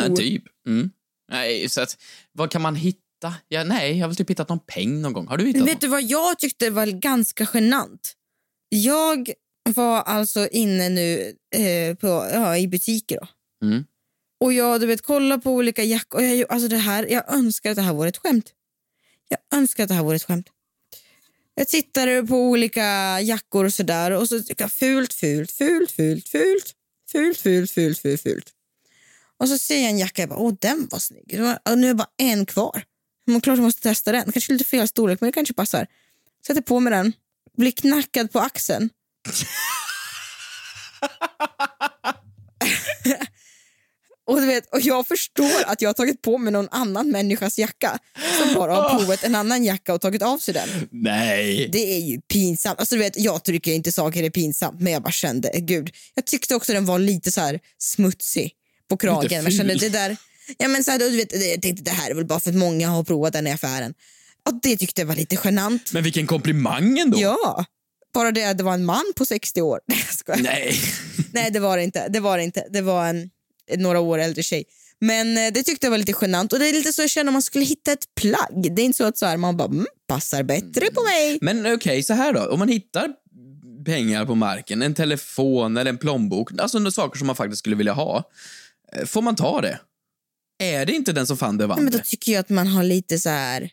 Ja, 0.00 0.16
typ. 0.16 0.42
Mm. 0.66 0.90
Nej, 1.32 1.68
så 1.68 1.80
att, 1.80 1.96
vad 2.32 2.50
kan 2.50 2.62
man 2.62 2.76
hitta? 2.76 3.34
Ja, 3.48 3.64
nej, 3.64 3.90
jag 3.92 4.04
har 4.04 4.08
väl 4.08 4.16
typ 4.16 4.30
hittat 4.30 4.48
någon 4.48 4.60
peng 4.66 5.00
någon 5.00 5.12
gång. 5.12 5.26
Har 5.26 5.36
du 5.36 5.46
hittat 5.46 5.68
Vet 5.68 5.80
du 5.80 5.88
vad 5.88 6.02
jag 6.02 6.38
tyckte 6.38 6.70
var 6.70 6.86
ganska 6.86 7.46
genant? 7.54 8.14
Jag 8.68 9.30
var 9.72 10.02
alltså 10.02 10.48
inne 10.48 10.88
nu 10.88 11.34
eh, 11.54 11.94
på, 11.94 12.06
ja, 12.32 12.56
i 12.56 12.68
butiker. 12.68 13.18
Då. 13.20 13.28
Mm. 13.66 13.84
Och 14.40 14.52
jag 14.52 14.80
du 14.80 14.86
vet, 14.86 15.02
kollar 15.02 15.38
på 15.38 15.52
olika 15.52 15.84
jackor. 15.84 16.22
Jag, 16.22 16.52
alltså 16.52 16.68
det 16.68 16.76
här, 16.76 17.06
jag 17.10 17.32
önskar 17.32 17.70
att 17.70 17.76
det 17.76 17.82
här 17.82 17.92
vore 17.92 18.08
ett 18.08 18.16
skämt. 18.16 18.52
Jag 19.28 19.58
önskar 19.58 19.82
att 19.82 19.88
det 19.88 19.94
här 19.94 20.02
vore 20.02 20.16
ett 20.16 20.24
skämt. 20.24 20.48
Jag 21.54 21.68
tittar 21.68 22.26
på 22.26 22.36
olika 22.36 23.20
jackor 23.20 23.64
och 23.64 23.74
sådär 23.74 24.10
och 24.10 24.28
så 24.28 24.42
tycker 24.42 24.64
jag 24.64 24.72
fult, 24.72 25.12
fult, 25.12 25.50
fult, 25.50 25.90
fult, 25.90 26.28
fult, 26.28 26.74
fult, 27.12 27.38
fult, 27.38 27.70
fult, 27.70 27.98
fult, 27.98 28.22
fult. 28.22 28.52
Och 29.38 29.48
så 29.48 29.58
ser 29.58 29.80
jag 29.80 29.90
en 29.90 29.98
jacka 29.98 30.22
jag 30.22 30.28
bara, 30.28 30.38
åh 30.38 30.54
den 30.60 30.88
var 30.90 30.98
snygg. 30.98 31.40
Och 31.64 31.78
nu 31.78 31.90
är 31.90 31.94
bara 31.94 32.10
en 32.16 32.46
kvar. 32.46 32.82
Men 33.24 33.40
klart 33.40 33.56
jag 33.56 33.64
måste 33.64 33.82
testa 33.82 34.12
den. 34.12 34.32
Kanske 34.32 34.52
lite 34.52 34.64
fel 34.64 34.88
storlek 34.88 35.20
men 35.20 35.28
det 35.28 35.32
kanske 35.32 35.54
passar. 35.54 35.86
Sätter 36.46 36.60
på 36.60 36.80
mig 36.80 36.90
den, 36.90 37.12
blir 37.56 37.70
knackad 37.70 38.32
på 38.32 38.38
axeln. 38.40 38.90
och, 44.26 44.40
du 44.40 44.46
vet, 44.46 44.74
och 44.74 44.80
jag 44.80 45.06
förstår 45.06 45.64
att 45.66 45.82
jag 45.82 45.88
har 45.88 45.94
tagit 45.94 46.22
på 46.22 46.38
mig 46.38 46.52
någon 46.52 46.68
annan 46.70 47.10
människas 47.10 47.58
jacka 47.58 47.98
som 48.38 48.54
bara 48.54 48.74
har 48.74 48.98
provat 48.98 49.24
en 49.24 49.34
annan 49.34 49.64
jacka 49.64 49.94
och 49.94 50.00
tagit 50.00 50.22
av 50.22 50.38
sig 50.38 50.54
den. 50.54 50.68
Nej. 50.90 51.68
Det 51.72 51.96
är 51.96 52.00
ju 52.00 52.20
pinsamt. 52.20 52.80
Alltså, 52.80 52.94
du 52.94 53.00
vet, 53.00 53.18
jag 53.18 53.44
tycker 53.44 53.72
inte 53.72 53.92
saker 53.92 54.22
är 54.22 54.30
pinsamt 54.30 54.80
men 54.80 54.92
jag 54.92 55.02
bara 55.02 55.12
kände, 55.12 55.48
eh, 55.48 55.60
gud. 55.60 55.90
Jag 56.14 56.24
tyckte 56.24 56.54
också 56.54 56.72
den 56.72 56.86
var 56.86 56.98
lite 56.98 57.32
så 57.32 57.40
här 57.40 57.60
smutsig 57.78 58.52
på 58.88 58.96
kragen. 58.96 59.44
Men 59.44 59.52
kände 59.52 59.74
det 59.74 59.88
där, 59.88 60.16
ja, 60.58 60.68
men 60.68 60.84
så 60.84 60.90
här, 60.90 60.98
du 60.98 61.16
vet, 61.16 61.32
jag 61.50 61.62
tänkte 61.62 61.82
det 61.82 61.90
här 61.90 62.10
är 62.10 62.14
väl 62.14 62.26
bara 62.26 62.40
för 62.40 62.50
att 62.50 62.56
många 62.56 62.88
har 62.88 63.04
provat 63.04 63.32
den 63.32 63.46
i 63.46 63.52
affären. 63.52 63.94
Och 64.48 64.54
det 64.62 64.76
tyckte 64.76 65.00
jag 65.00 65.06
var 65.06 65.14
lite 65.14 65.38
genant. 65.44 65.92
Men 65.92 66.02
vilken 66.02 66.26
komplimang 66.26 66.98
ändå. 66.98 67.18
Ja, 67.20 67.64
bara 68.14 68.32
det 68.32 68.44
att 68.44 68.58
det 68.58 68.64
var 68.64 68.74
en 68.74 68.84
man 68.84 69.12
på 69.16 69.26
60 69.26 69.62
år. 69.62 69.80
Nej. 69.86 70.42
Nej. 70.42 70.80
Nej 71.32 71.50
det 71.50 71.60
var 71.60 71.76
det 71.76 71.82
inte. 71.82 72.08
Det 72.08 72.20
var 72.20 72.38
det 72.38 72.44
inte. 72.44 72.66
Det 72.70 72.80
var 72.80 73.06
en, 73.06 73.30
några 73.76 74.00
år 74.00 74.18
äldre 74.18 74.42
tjej. 74.42 74.64
Men 75.00 75.38
eh, 75.38 75.52
det 75.52 75.62
tyckte 75.62 75.86
jag 75.86 75.90
var 75.90 75.98
lite 75.98 76.14
genant. 76.20 76.52
Och 76.52 76.58
det 76.58 76.68
är 76.68 76.72
lite 76.72 76.92
så 76.92 77.02
jag 77.02 77.10
känner 77.10 77.28
om 77.28 77.32
man 77.32 77.42
skulle 77.42 77.64
hitta 77.64 77.92
ett 77.92 78.14
plagg. 78.20 78.74
Det 78.76 78.82
är 78.82 78.84
inte 78.84 78.96
så 78.96 79.04
att 79.04 79.18
så 79.18 79.26
här, 79.26 79.36
man 79.36 79.56
bara, 79.56 79.68
mm, 79.68 79.86
passar 80.06 80.42
bättre 80.42 80.86
på 80.94 81.02
mig. 81.02 81.38
Men 81.40 81.74
okej, 81.74 82.02
så 82.02 82.14
här 82.14 82.32
då. 82.32 82.46
Om 82.46 82.58
man 82.58 82.68
hittar 82.68 83.12
pengar 83.84 84.26
på 84.26 84.34
marken, 84.34 84.82
en 84.82 84.94
telefon 84.94 85.76
eller 85.76 85.90
en 85.90 85.98
plånbok, 85.98 86.50
alltså 86.58 86.90
saker 86.90 87.18
som 87.18 87.26
man 87.26 87.36
faktiskt 87.36 87.58
skulle 87.58 87.76
vilja 87.76 87.92
ha, 87.92 88.30
eh, 88.92 89.06
får 89.06 89.22
man 89.22 89.36
ta 89.36 89.60
det? 89.60 89.80
Är 90.58 90.86
det 90.86 90.92
inte 90.92 91.12
den 91.12 91.26
som 91.26 91.36
fann 91.36 91.58
det 91.58 91.66
vann 91.66 91.84
men 91.84 91.92
då 91.92 91.98
tycker 91.98 92.32
jag 92.32 92.40
att 92.40 92.48
man 92.48 92.66
har 92.66 92.84
lite 92.84 93.18
så 93.18 93.28
här 93.28 93.70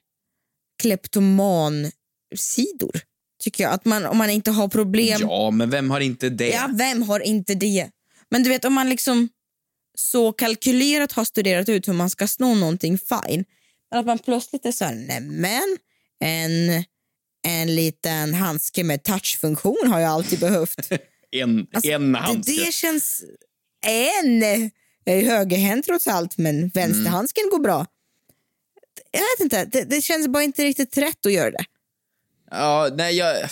kleptoman-sidor. 0.81 3.01
Tycker 3.45 3.63
jag. 3.63 3.73
Att 3.73 3.85
man, 3.85 4.05
om 4.05 4.17
man 4.17 4.29
inte 4.29 4.51
har 4.51 4.67
problem. 4.67 5.17
Ja, 5.21 5.51
men 5.51 5.69
vem 5.69 5.91
har 5.91 5.99
inte 5.99 6.29
det? 6.29 6.49
Ja, 6.49 6.69
vem 6.73 7.01
har 7.01 7.19
inte 7.19 7.55
det? 7.55 7.89
Men 8.31 8.43
du 8.43 8.49
vet 8.49 8.65
om 8.65 8.73
man 8.73 8.89
liksom 8.89 9.29
så 9.97 10.31
kalkylerat 10.31 11.11
har 11.11 11.25
studerat 11.25 11.69
ut 11.69 11.87
hur 11.87 11.93
man 11.93 12.09
ska 12.09 12.27
sno 12.27 12.55
någonting, 12.55 12.97
fine. 12.97 13.45
Men 13.91 13.99
att 13.99 14.05
man 14.05 14.19
plötsligt 14.19 14.65
är 14.65 14.71
så 14.71 14.85
här, 14.85 14.95
nämen, 14.95 15.77
en, 16.19 16.83
en 17.47 17.75
liten 17.75 18.33
handske 18.33 18.83
med 18.83 19.03
touchfunktion 19.03 19.87
har 19.87 19.99
jag 19.99 20.09
alltid 20.11 20.39
behövt. 20.39 20.89
En, 21.31 21.67
Alltså, 21.73 21.91
en 21.91 22.15
handske. 22.15 22.51
Det, 22.51 22.65
det 22.65 22.71
känns... 22.71 23.23
En! 23.85 24.41
Jag 25.03 25.17
är 25.17 25.25
högerhänt 25.25 25.85
trots 25.85 26.07
allt, 26.07 26.37
men 26.37 26.69
vänsterhandsken 26.69 27.49
går 27.51 27.59
bra. 27.59 27.85
Jag 29.11 29.21
vet 29.21 29.39
inte, 29.39 29.65
det, 29.65 29.83
det 29.83 30.01
känns 30.01 30.27
bara 30.27 30.43
inte 30.43 30.63
riktigt 30.63 30.97
rätt 30.97 31.25
att 31.25 31.33
göra 31.33 31.51
det. 31.51 31.65
Ja, 32.55 32.89
nej, 32.97 33.17
jag... 33.17 33.49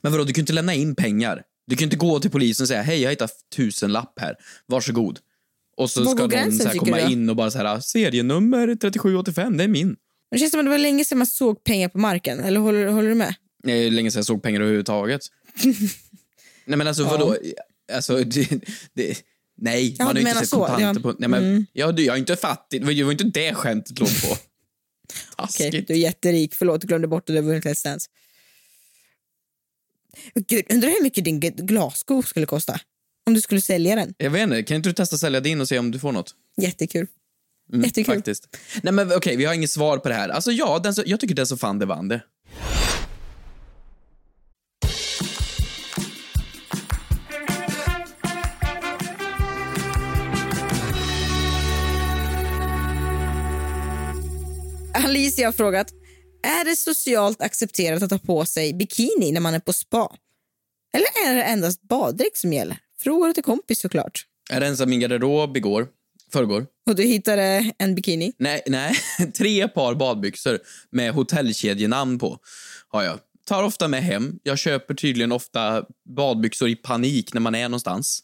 Men 0.00 0.12
vadå, 0.12 0.24
du 0.24 0.32
kan 0.32 0.42
inte 0.42 0.52
lämna 0.52 0.74
in 0.74 0.94
pengar. 0.94 1.42
Du 1.66 1.76
kan 1.76 1.84
inte 1.84 1.96
gå 1.96 2.20
till 2.20 2.30
polisen 2.30 2.64
och 2.64 2.68
säga 2.68 2.82
hej, 2.82 3.00
jag 3.00 3.06
har 3.08 3.10
hittat 3.10 3.32
tusen 3.56 3.92
lapp 3.92 4.18
här. 4.20 4.34
Varsågod. 4.66 5.18
Och 5.76 5.90
så 5.90 6.04
Var 6.04 6.12
ska 6.12 6.22
någon 6.22 6.30
gränsen, 6.30 6.60
så 6.60 6.68
här 6.68 6.78
komma 6.78 7.00
in 7.00 7.30
och 7.30 7.36
bara 7.36 7.50
så 7.50 7.58
här, 7.58 7.80
serienummer 7.80 8.66
3785, 8.66 9.56
det 9.56 9.64
är 9.64 9.68
min. 9.68 9.86
Men 9.86 9.96
Det 10.30 10.38
känns 10.38 10.50
som 10.50 10.60
att 10.60 10.66
det 10.66 10.70
var 10.70 10.78
länge 10.78 11.04
sedan 11.04 11.18
man 11.18 11.26
såg 11.26 11.64
pengar 11.64 11.88
på 11.88 11.98
marken. 11.98 12.40
Eller 12.40 12.60
håller, 12.60 12.86
håller 12.86 13.08
du 13.08 13.14
med? 13.14 13.34
Det 13.62 13.72
är 13.72 13.90
länge 13.90 14.10
sedan 14.10 14.18
jag 14.18 14.26
såg 14.26 14.42
pengar 14.42 14.60
överhuvudtaget. 14.60 15.20
nej 16.64 16.78
men 16.78 16.86
alltså 16.86 17.04
vadå? 17.04 17.36
Alltså, 17.92 18.16
det, 18.24 18.48
det, 18.94 19.22
nej, 19.56 19.96
Ja, 19.98 20.04
man 20.04 20.16
har 20.16 20.22
ju 20.22 20.28
inte 20.28 20.40
sett 20.40 20.48
så, 20.48 20.56
kontanter 20.56 20.84
ja. 20.84 20.90
Mm. 20.90 21.02
på... 21.02 21.14
Nej 21.18 21.28
men, 21.28 21.66
ja, 21.72 21.92
du, 21.92 22.04
jag 22.04 22.14
är 22.14 22.18
inte 22.18 22.36
fattig. 22.36 22.86
Det 22.86 23.04
var 23.04 23.12
inte 23.12 23.24
det 23.24 23.54
skämtet 23.54 23.98
låg 23.98 24.08
på. 24.22 24.36
Okej, 25.36 25.46
Taskigt. 25.46 25.88
du 25.88 25.94
är 25.94 25.98
jätterik. 25.98 26.54
Förlåt, 26.54 26.82
jag 26.82 26.88
glömde 26.88 27.08
bort 27.08 27.22
att 27.22 27.26
du 27.26 27.34
har 27.34 27.42
vunnit 27.42 27.64
Let's 27.64 27.84
Dance. 27.84 28.08
Gud, 30.34 30.64
undrar 30.72 30.88
hur 30.90 31.02
mycket 31.02 31.24
din 31.24 31.40
glassko 31.40 32.22
skulle 32.22 32.46
kosta? 32.46 32.80
Om 33.26 33.34
du 33.34 33.40
skulle 33.40 33.60
sälja 33.60 33.96
den. 33.96 34.14
Jag 34.18 34.30
vet 34.30 34.42
inte, 34.42 34.62
kan 34.62 34.76
inte 34.76 34.88
du 34.88 34.92
testa 34.92 35.18
sälja 35.18 35.40
din 35.40 35.60
och 35.60 35.68
se 35.68 35.78
om 35.78 35.90
du 35.90 35.98
får 35.98 36.12
något? 36.12 36.34
Jättekul. 36.56 37.06
Mm, 37.72 37.84
Jättekul. 37.84 38.14
Faktiskt. 38.14 38.56
Nej 38.82 38.92
men 38.92 39.12
okej, 39.16 39.36
vi 39.36 39.44
har 39.44 39.54
inget 39.54 39.70
svar 39.70 39.98
på 39.98 40.08
det 40.08 40.14
här. 40.14 40.28
Alltså 40.28 40.52
ja, 40.52 40.78
den 40.78 40.94
som, 40.94 41.04
jag 41.06 41.20
tycker 41.20 41.34
den 41.34 41.46
som 41.46 41.58
fann 41.58 41.78
det 41.78 41.86
vann 41.86 42.08
det. 42.08 42.22
Alicia 55.12 55.48
har 55.48 55.52
frågat, 55.52 55.92
är 56.42 56.64
det 56.64 56.76
socialt 56.76 57.42
accepterat 57.42 58.02
att 58.02 58.10
ha 58.10 58.18
på 58.18 58.44
sig 58.44 58.74
bikini 58.74 59.32
när 59.32 59.40
man 59.40 59.54
är 59.54 59.60
på 59.60 59.72
spa? 59.72 60.16
Eller 60.94 61.30
är 61.30 61.36
det 61.36 61.42
endast 61.42 61.82
baddräkt 61.82 62.36
som 62.36 62.52
gäller? 62.52 62.76
Frågar 63.02 63.32
till 63.32 63.42
kompis 63.42 63.80
såklart. 63.80 64.26
Jag 64.50 64.60
rensade 64.60 64.90
min 64.90 65.00
garderob 65.00 65.56
igår, 65.56 65.88
förrgår. 66.32 66.66
Och 66.86 66.94
du 66.94 67.02
hittade 67.02 67.72
en 67.78 67.94
bikini? 67.94 68.32
Nej, 68.38 68.62
nej, 68.66 68.94
tre 69.36 69.68
par 69.68 69.94
badbyxor 69.94 70.58
med 70.90 71.12
hotellkedjenamn 71.12 72.18
på 72.18 72.38
har 72.88 73.02
jag. 73.02 73.18
Tar 73.44 73.62
ofta 73.62 73.88
med 73.88 74.02
hem. 74.02 74.38
Jag 74.42 74.58
köper 74.58 74.94
tydligen 74.94 75.32
ofta 75.32 75.84
badbyxor 76.16 76.68
i 76.68 76.76
panik 76.76 77.34
när 77.34 77.40
man 77.40 77.54
är 77.54 77.68
någonstans. 77.68 78.22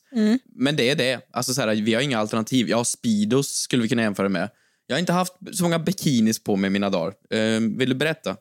Men 0.55 0.77
det 0.77 0.91
är 0.91 0.97
det. 0.97 1.21
Alltså 1.33 1.55
så 1.55 1.61
här, 1.61 1.75
vi 1.75 1.95
har 1.95 2.03
inga 2.03 2.19
alternativ. 2.19 2.69
Jag 2.69 2.77
har 2.77 2.85
Speedos 2.85 3.49
skulle 3.49 3.83
vi 3.83 3.89
kunna 3.89 4.03
jämföra 4.03 4.29
med. 4.29 4.51
Jag 4.91 4.97
har 4.97 5.01
inte 5.01 5.13
haft 5.13 5.33
så 5.53 5.63
många 5.63 5.79
bikinis 5.79 6.45
på 6.45 6.57
mig 6.57 6.71
mina 6.71 6.91
dagar. 6.91 7.15
Eh, 7.31 7.61
vill 7.61 7.89
du 7.89 7.95
berätta? 7.95 8.37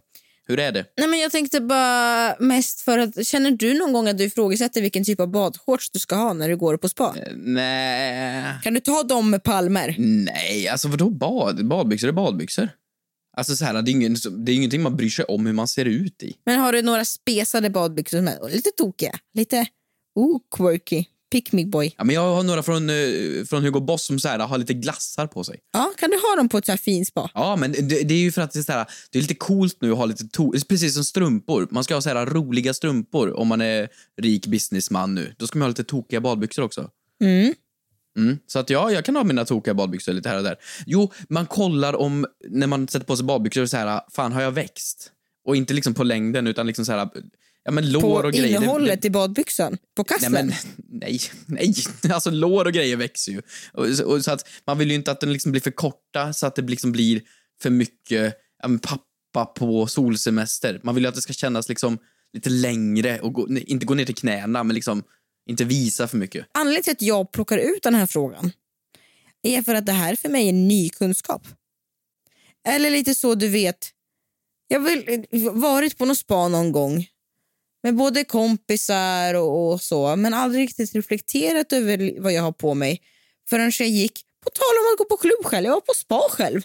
Hur 0.48 0.60
är 0.60 0.72
det? 0.72 0.86
Nej, 0.98 1.08
men 1.08 1.20
jag 1.20 1.32
tänkte 1.32 1.62
bara 1.62 2.36
mest 2.40 2.82
för 2.82 2.98
att, 2.98 3.28
känner 3.28 3.52
du 3.52 3.74
någon 3.74 3.94
gång 3.94 4.08
att 4.08 4.18
du 4.18 4.24
ifrågasätter 4.24 4.82
vilken 4.82 5.04
typ 5.04 5.20
av 5.20 5.28
badshorts 5.32 5.90
du 5.90 6.00
ska 6.00 6.16
ha 6.16 6.34
när 6.34 6.50
du 6.50 6.58
går 6.58 6.78
på 6.78 6.90
spa? 6.90 7.16
Nej. 7.36 8.46
Kan 8.64 8.74
du 8.74 8.80
ta 8.80 9.04
dem 9.04 9.30
med 9.30 9.44
palmer? 9.44 9.96
Nej, 9.98 10.68
alltså 10.68 10.88
vadå 10.88 11.10
bad? 11.10 11.68
Badbyxor 11.68 12.08
är 12.08 12.12
badbyxor. 12.12 12.70
Alltså 13.38 13.56
så 13.56 13.66
här, 13.66 13.82
det 13.82 13.92
är, 13.92 13.94
ingen, 13.94 14.16
det 14.46 14.52
är 14.52 14.56
ingenting 14.56 14.82
man 14.82 14.96
bryr 14.96 15.10
sig 15.10 15.26
om 15.26 15.46
hur 15.46 15.54
man 15.54 15.68
ser 15.68 15.86
ut 15.86 16.24
i. 16.24 16.34
Men 16.46 16.60
har 16.60 16.74
du 16.74 16.82
några 16.82 17.06
spesade 17.06 17.70
badbyxor 17.70 18.18
som 18.18 18.28
är 18.28 18.50
lite 18.50 18.72
tokiga? 18.78 19.20
Lite 19.34 19.66
oh, 20.16 20.40
quirky? 20.58 21.06
Pick 21.32 21.52
me 21.52 21.66
boy. 21.66 21.94
Ja, 21.98 22.04
men 22.04 22.16
jag 22.16 22.36
har 22.36 22.44
några 22.44 22.64
från, 22.64 22.90
eh, 22.90 23.46
från 23.50 23.64
Hugo 23.64 23.80
Boss 23.80 24.06
som 24.06 24.20
så 24.20 24.28
här, 24.28 24.40
har 24.40 24.58
lite 24.58 24.74
glassar 24.74 25.28
på 25.28 25.44
sig. 25.44 25.60
Ja, 25.74 25.94
kan 25.98 26.10
du 26.10 26.18
ha 26.18 26.36
dem 26.36 26.50
på 26.50 26.58
ett 26.58 26.66
så 26.66 26.72
här 26.72 26.78
fint 26.78 27.08
spa? 27.08 27.32
Ja, 27.34 27.56
men 27.56 27.72
det, 27.72 27.80
det 27.82 28.14
är 28.14 28.20
ju 28.20 28.32
för 28.32 28.42
att 28.42 28.52
det 28.52 28.60
är, 28.60 28.64
så 28.64 28.72
här, 28.72 28.86
det 29.12 29.18
är 29.18 29.22
lite 29.22 29.36
coolt 29.36 29.78
nu 29.82 29.92
att 29.92 29.98
ha 29.98 30.06
lite 30.06 30.24
to- 30.24 30.66
precis 30.68 30.94
som 30.94 31.04
strumpor. 31.04 31.68
Man 31.72 31.84
ska 31.84 31.94
ha 31.94 32.02
så 32.02 32.10
här 32.10 32.26
roliga 32.26 32.74
strumpor 32.74 33.34
om 33.38 33.48
man 33.48 33.62
är 33.62 33.90
rik 34.22 34.48
businessman 34.48 35.16
nu. 35.16 35.36
Då 35.38 35.48
ska 35.48 35.60
man 35.60 35.64
ha 35.66 35.70
lite 35.70 35.84
tokiga 35.84 36.22
badbyxor 36.22 36.64
också. 36.64 36.90
Mm. 37.22 37.54
Mm. 38.18 38.38
Så 38.48 38.60
att 38.60 38.70
ja, 38.70 38.92
jag 38.92 39.06
kan 39.06 39.16
ha 39.16 39.24
mina 39.24 39.46
tokiga 39.46 39.74
badbyxor 39.74 40.14
lite 40.14 40.30
här 40.30 40.38
och 40.38 40.44
där. 40.44 40.56
Jo, 40.86 41.12
man 41.30 41.46
kollar 41.46 41.96
om, 41.96 42.26
när 42.50 42.68
man 42.68 42.88
sätter 42.88 43.06
på 43.06 43.16
sig 43.18 43.26
badbyxor, 43.26 43.66
så 43.66 43.78
här, 43.78 44.02
fan 44.12 44.32
har 44.32 44.42
jag 44.42 44.52
växt? 44.52 45.12
Och 45.46 45.56
inte 45.56 45.74
liksom 45.74 45.94
på 45.94 46.04
längden 46.04 46.48
utan 46.48 46.68
liksom 46.68 46.86
så 46.86 46.92
här, 46.92 47.10
ja 47.68 47.72
men 47.72 47.92
lår 47.92 48.02
På 48.02 48.28
och 48.28 48.34
grejer. 48.34 48.58
Innehållet 48.58 49.02
det, 49.02 49.08
i 49.08 49.12
badbyxan? 49.12 49.78
På 49.96 50.04
kassen? 50.04 50.32
Nej, 50.32 50.44
men 50.44 50.54
nej, 51.00 51.20
nej. 51.46 51.74
Alltså 52.14 52.30
lår 52.30 52.66
och 52.66 52.74
grejer 52.74 52.96
växer 52.96 53.32
ju. 53.32 53.42
Och, 53.74 53.86
och, 54.06 54.24
så 54.24 54.32
att 54.32 54.50
man 54.68 54.78
vill 54.78 54.90
ju 54.90 54.96
inte 54.96 55.12
att 55.12 55.20
den 55.20 55.34
liksom 55.34 55.52
blir 55.52 55.62
för 55.62 55.72
korta 55.72 56.34
så 56.34 56.48
att 56.48 56.56
det 56.56 56.62
liksom 56.62 56.92
blir 56.92 57.22
för 57.62 57.70
mycket 57.70 58.34
ja, 58.64 58.70
pappa 58.82 59.46
på 59.46 59.88
solsemester. 59.88 60.80
Man 60.84 60.96
vill 60.96 61.04
ju 61.04 61.08
att 61.08 61.16
det 61.16 61.22
ska 61.22 61.34
kännas 61.34 61.70
liksom 61.70 61.98
lite 62.34 62.50
längre 62.50 63.20
och 63.20 63.34
gå, 63.34 63.48
inte 63.58 63.86
gå 63.86 63.94
ner 63.94 64.06
till 64.06 64.16
knäna 64.16 64.64
men 64.64 64.74
liksom 64.74 65.04
inte 65.50 65.64
visa 65.64 66.08
för 66.08 66.18
mycket. 66.18 66.46
Anledningen 66.52 66.84
till 66.84 66.94
att 66.94 67.02
jag 67.02 67.32
plockar 67.32 67.58
ut 67.58 67.84
den 67.84 67.96
här 67.96 68.08
frågan 68.08 68.52
är 69.44 69.62
för 69.62 69.76
att 69.76 69.86
det 69.86 69.92
här 69.92 70.16
för 70.16 70.30
mig 70.30 70.50
är 70.50 70.54
ny 70.54 70.90
kunskap. 70.90 71.48
Eller 72.68 72.90
lite 72.90 73.16
så 73.16 73.36
du 73.36 73.50
vet, 73.50 73.92
jag 74.68 74.80
har 74.80 75.52
varit 75.52 75.98
på 75.98 76.06
någon 76.06 76.16
spa 76.16 76.48
någon 76.48 76.72
gång 76.72 77.08
med 77.84 77.96
både 77.96 78.24
kompisar 78.24 79.34
och, 79.34 79.72
och 79.72 79.82
så 79.82 80.16
men 80.16 80.34
aldrig 80.34 80.64
riktigt 80.64 80.96
reflekterat 80.96 81.74
över 81.74 82.22
vad 82.22 82.34
jag 82.34 82.42
har 82.42 82.52
på 82.52 82.74
mig 82.74 83.02
förrän 83.50 83.72
jag 83.80 83.88
gick, 83.88 84.24
på 84.44 84.50
tal 84.50 84.86
om 84.86 84.94
att 84.94 84.98
gå 84.98 85.06
på 85.06 85.18
klubb 85.18 85.46
själv, 85.46 85.66
jag 85.66 85.74
var 85.74 85.82
på 85.82 85.94
spa 85.94 86.22
själv 86.30 86.62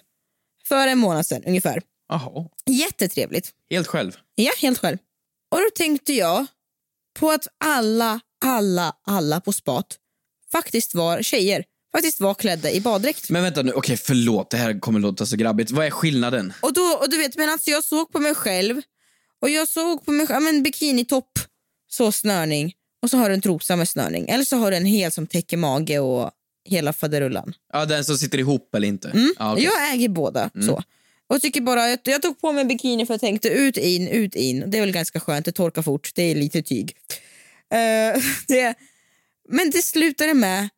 för 0.68 0.88
en 0.88 0.98
månad 0.98 1.26
sedan 1.26 1.44
ungefär. 1.44 1.82
Jaha, 2.08 2.48
Jättetrevligt. 2.66 3.50
helt 3.70 3.86
själv. 3.86 4.16
Ja, 4.34 4.52
helt 4.58 4.78
själv. 4.78 4.98
Och 5.50 5.58
då 5.58 5.66
tänkte 5.74 6.12
jag 6.12 6.46
på 7.18 7.30
att 7.30 7.46
alla, 7.64 8.20
alla, 8.44 8.96
alla 9.06 9.40
på 9.40 9.52
spat 9.52 9.98
faktiskt 10.52 10.94
var 10.94 11.22
tjejer. 11.22 11.64
Faktiskt 11.92 12.20
var 12.20 12.34
klädda 12.34 12.70
i 12.70 12.80
baddräkt. 12.80 13.30
Men 13.30 13.42
vänta 13.42 13.62
nu, 13.62 13.72
okej 13.72 13.96
förlåt, 13.96 14.50
det 14.50 14.56
här 14.56 14.80
kommer 14.80 15.00
låta 15.00 15.26
så 15.26 15.36
grabbigt. 15.36 15.70
Vad 15.70 15.86
är 15.86 15.90
skillnaden? 15.90 16.52
Och, 16.60 16.72
då, 16.72 16.82
och 17.00 17.10
du 17.10 17.18
vet, 17.18 17.40
alltså 17.40 17.70
jag 17.70 17.84
såg 17.84 18.12
på 18.12 18.18
mig 18.18 18.34
själv 18.34 18.82
och 19.42 19.50
jag 19.50 19.68
såg 19.68 20.04
på 20.04 20.12
mig 20.12 20.26
själv, 20.26 20.42
men 20.42 20.62
bikinitopp, 20.62 21.38
så 21.90 22.12
snörning 22.12 22.74
och 23.02 23.10
så 23.10 23.16
har 23.16 23.28
du 23.28 23.34
en 23.34 23.40
trosa 23.40 23.76
med 23.76 23.88
snörning. 23.88 24.28
Eller 24.28 24.44
så 24.44 24.56
har 24.56 24.70
du 24.70 24.76
en 24.76 24.86
hel 24.86 25.12
som 25.12 25.26
täcker 25.26 25.56
mage 25.56 25.98
och 25.98 26.30
hela 26.68 26.92
faderullan. 26.92 27.54
Ja, 27.72 27.84
den 27.84 28.04
som 28.04 28.18
sitter 28.18 28.38
ihop 28.38 28.74
eller 28.74 28.88
inte? 28.88 29.08
Mm. 29.08 29.34
Ja, 29.38 29.52
okej. 29.52 29.64
Jag 29.64 29.94
äger 29.94 30.08
båda. 30.08 30.50
så. 30.66 30.82
Och 31.26 31.40
tycker 31.40 31.60
bara, 31.60 31.90
jag, 31.90 31.98
jag 32.04 32.22
tog 32.22 32.40
på 32.40 32.52
mig 32.52 32.64
bikini 32.64 33.06
för 33.06 33.14
jag 33.14 33.20
tänkte 33.20 33.48
ut, 33.48 33.76
in, 33.76 34.08
ut, 34.08 34.34
in. 34.34 34.70
Det 34.70 34.78
är 34.78 34.80
väl 34.80 34.92
ganska 34.92 35.20
skönt, 35.20 35.44
det 35.44 35.52
torkar 35.52 35.82
fort, 35.82 36.10
det 36.14 36.22
är 36.22 36.34
lite 36.34 36.62
tyg. 36.62 36.96
Eh, 37.72 38.22
det, 38.48 38.74
men 39.48 39.70
det 39.70 39.82
slutade 39.82 40.34
med 40.34 40.68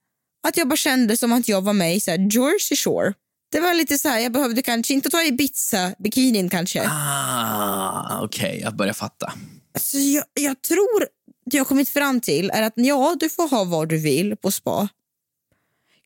att 0.48 0.57
jag 0.57 0.68
bara 0.68 0.77
kände 0.77 1.16
som 1.16 1.33
att 1.33 1.48
jag 1.48 1.62
var 1.62 1.72
med 1.72 1.96
i 1.96 2.00
så 2.00 2.11
här 2.11 2.18
Jersey 2.18 2.77
Shore. 2.77 3.14
Det 3.55 3.61
var 3.61 3.75
lite 3.75 3.99
så 3.99 4.09
här, 4.09 4.19
jag 4.19 4.33
behövde 4.33 4.62
kanske 4.62 4.95
inte 4.95 5.11
ta 5.11 5.23
Ibiza-bikinin 5.23 6.51
kanske. 6.51 6.88
Ah, 6.88 8.21
okej, 8.23 8.61
jag 8.62 8.77
börjar 8.77 8.93
fatta. 8.93 9.33
Så 9.79 9.99
jag, 9.99 10.25
jag 10.35 10.62
tror 10.62 11.09
det 11.47 11.57
jag 11.57 11.67
kommit 11.67 11.88
fram 11.88 12.21
till 12.21 12.51
är 12.51 12.62
att 12.62 12.73
ja, 12.77 13.17
du 13.21 13.31
får 13.31 13.49
ha 13.49 13.64
vad 13.64 13.88
du 13.88 13.99
vill 13.99 14.37
på 14.37 14.53
spa. 14.53 14.88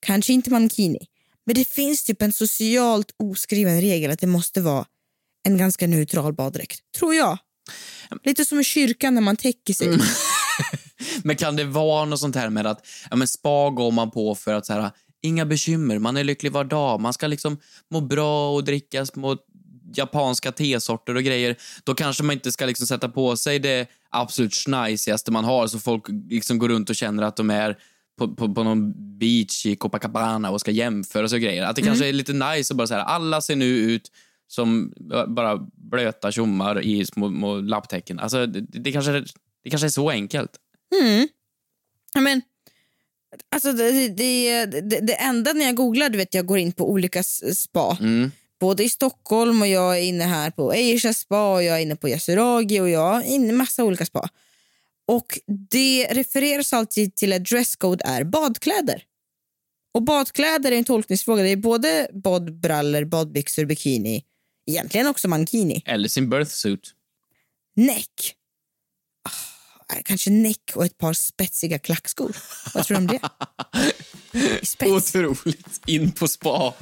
Kanske 0.01 0.33
inte 0.33 0.51
mankini. 0.51 0.99
Men 1.47 1.55
det 1.55 1.69
finns 1.69 2.05
typ 2.05 2.23
en 2.23 2.33
socialt 2.33 3.11
oskriven 3.17 3.81
regel 3.81 4.11
att 4.11 4.21
det 4.21 4.27
måste 4.27 4.61
vara 4.61 4.85
en 5.43 5.59
ganska 5.59 5.87
neutral 5.87 6.33
baddräkt. 6.33 6.81
Tror 6.99 7.15
jag. 7.15 7.39
Lite 8.25 8.45
som 8.45 8.61
i 8.61 8.65
kyrkan 8.65 9.15
när 9.15 9.23
man 9.23 9.37
täcker 9.37 9.75
sig. 9.75 9.89
Men 11.23 11.37
kan 11.37 11.57
det 11.57 11.65
vara 11.65 12.05
något 12.05 12.21
sånt 12.21 12.37
här 12.37 12.51
med 12.51 12.67
att 12.67 12.87
ja, 13.11 13.17
men 13.17 13.29
spa 13.29 13.71
går 13.71 13.91
man 13.91 14.11
på 14.11 14.35
för 14.35 14.55
att 14.55 14.67
så 14.67 14.73
här, 14.73 14.91
inga 15.23 15.47
bekymmer, 15.47 15.99
man 15.99 16.17
är 16.17 16.25
lycklig 16.25 16.53
var 16.53 16.65
dag, 16.65 17.01
man 17.01 17.13
ska 17.13 17.27
liksom 17.27 17.59
må 17.91 18.01
bra 18.01 18.55
och 18.55 18.65
dricka 18.65 19.07
små 19.07 19.37
japanska 19.95 20.53
tesorter 20.53 21.15
och 21.15 21.23
grejer. 21.23 21.57
Då 21.85 21.95
kanske 21.95 22.23
man 22.23 22.35
inte 22.35 22.53
ska 22.53 22.67
liksom 22.67 22.87
sätta 22.87 23.09
på 23.09 23.37
sig 23.37 23.59
det 23.59 23.89
absolut 24.11 24.55
schnajsigaste 24.55 25.31
man 25.31 25.45
har 25.45 25.67
så 25.67 25.79
folk 25.79 26.05
liksom 26.31 26.59
går 26.59 26.69
runt 26.69 26.91
och 26.91 26.97
känner 26.97 27.23
att 27.23 27.37
de 27.37 27.51
är 27.51 27.79
på, 28.19 28.35
på, 28.35 28.55
på 28.55 28.63
någon 28.65 28.93
beach 29.19 29.67
i 29.67 29.77
Copacabana 29.77 30.51
och 30.51 30.61
ska 30.61 30.71
jämföra 30.71 31.29
sig 31.29 31.37
och 31.37 31.43
grejer. 31.43 31.65
Att 31.65 31.77
det 31.77 31.83
kanske 31.83 32.09
är 32.09 32.13
lite 32.13 32.33
nice 32.33 32.73
att 32.73 32.77
bara 32.77 32.87
säga 32.87 33.03
alla 33.03 33.41
ser 33.41 33.57
nu 33.57 33.65
ut 33.65 34.11
som 34.49 34.93
bara 35.29 35.67
blöta 35.91 36.33
tjommar 36.33 36.83
i 36.83 37.07
små, 37.07 37.29
små 37.29 37.57
lapptäcken. 37.57 38.19
Alltså, 38.19 38.47
det, 38.47 38.61
det, 38.61 38.93
kanske, 38.93 39.25
det 39.65 39.71
kanske 39.71 39.87
är 39.87 39.91
så 39.91 40.11
enkelt. 40.11 40.51
Mm. 41.01 41.29
Men, 42.15 42.43
alltså 43.55 43.73
det, 43.73 44.09
det, 44.09 44.67
det, 44.67 45.01
det 45.01 45.15
enda 45.15 45.53
när 45.53 45.65
jag 45.65 45.75
googlar, 45.75 46.09
du 46.09 46.19
vet 46.19 46.35
jag 46.35 46.47
går 46.47 46.59
in 46.59 46.73
på 46.73 46.91
olika 46.91 47.23
spa. 47.23 47.97
Mm. 48.01 48.31
Både 48.61 48.85
i 48.85 48.89
Stockholm 48.89 49.63
och 49.63 49.69
jag 49.69 49.99
är 49.99 50.03
inne 50.03 50.25
här 50.25 50.51
på 50.51 50.71
Asia 50.71 51.15
spa 51.15 51.55
och 51.55 51.63
jag 51.63 51.77
är 51.77 51.83
inne 51.83 51.97
på 51.97 52.09
Yasuragi 52.09 52.81
och 52.81 52.91
jag 52.91 53.17
är 53.17 53.29
inne 53.29 53.49
i 53.49 53.53
massa 53.53 53.85
olika 53.85 54.07
spa. 54.07 54.29
Och 55.09 55.39
det 55.71 56.09
refereras 56.11 56.73
alltid 56.73 57.15
till 57.15 57.33
att 57.33 57.45
dresscode 57.45 58.05
är 58.05 58.25
badkläder. 58.25 59.03
Och 59.95 60.03
badkläder 60.03 60.73
är 60.73 60.77
en 60.77 60.85
tolkningsfråga. 60.85 61.43
Det 61.43 61.49
är 61.49 61.57
både 61.57 62.09
badbrallor, 62.13 63.05
badbyxor, 63.05 63.65
bikini, 63.65 64.25
egentligen 64.67 65.07
också 65.07 65.29
mankini. 65.29 65.83
Eller 65.87 66.09
sin 66.09 66.31
birthsuit. 66.31 66.95
Näck. 67.77 68.35
Ah, 69.93 69.97
kanske 70.05 70.31
näck 70.31 70.71
och 70.75 70.85
ett 70.85 70.99
par 70.99 71.13
spetsiga 71.13 71.79
klackskor. 71.79 72.33
Vad 72.75 72.87
tror 72.87 72.97
du 72.97 73.01
om 73.01 73.07
det? 73.07 73.21
Spets. 74.67 75.15
Otroligt. 75.15 75.81
In 75.87 76.13
på 76.13 76.29
spa. 76.29 76.75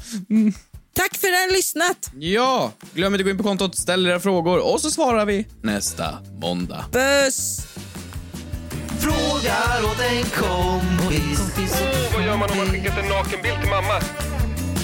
Tack 0.93 1.17
för 1.17 1.27
att 1.27 1.33
ni 1.33 1.39
har 1.47 1.53
lyssnat. 1.53 2.11
Ja, 2.19 2.73
glöm 2.95 3.15
inte 3.15 3.21
att 3.23 3.25
gå 3.25 3.31
in 3.31 3.37
på 3.37 3.43
kontot, 3.43 3.77
ställ 3.77 4.07
era 4.07 4.21
frågor 4.21 4.59
och 4.73 4.81
så 4.81 4.91
svarar 4.91 5.25
vi 5.27 5.47
nästa 5.63 6.19
måndag. 6.41 6.85
Puss! 6.93 7.61
Frågar 9.01 9.85
åt 9.85 10.01
en 10.01 10.25
kompis. 10.25 11.41
Åh, 11.59 12.15
vad 12.15 12.25
gör 12.25 12.37
man 12.37 12.51
om 12.51 12.57
man 12.57 12.67
skickat 12.67 12.99
en 12.99 13.09
nakenbild 13.09 13.61
till 13.61 13.71
mamma? 13.71 14.01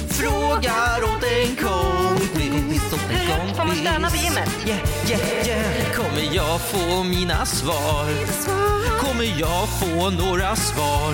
Frågar 0.08 1.02
åt 1.04 1.24
en 1.24 1.56
kompis. 1.56 2.82
Hur 3.08 3.54
får 3.54 3.64
man 3.64 3.76
stöna 3.76 4.10
på 4.10 4.16
gymmet? 4.16 4.48
Yeah, 4.66 5.10
yeah, 5.10 5.48
yeah. 5.48 5.81
Kommer 6.12 6.34
jag 6.36 6.60
få 6.60 7.02
mina 7.02 7.46
svar? 7.46 8.06
Kommer 8.98 9.40
jag 9.40 9.68
få 9.68 10.10
några 10.10 10.56
svar? 10.56 11.12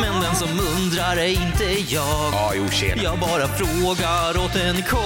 Men 0.00 0.22
den 0.22 0.34
som 0.34 0.48
undrar 0.48 1.16
är 1.16 1.28
inte 1.28 1.64
jag. 1.94 2.32
Ja, 2.32 2.52
jo, 2.54 2.68
tjena. 2.70 3.02
Jag 3.02 3.18
bara 3.18 3.48
frågar 3.48 4.44
åt 4.44 4.56
en 4.56 4.82
kompis. 4.82 5.04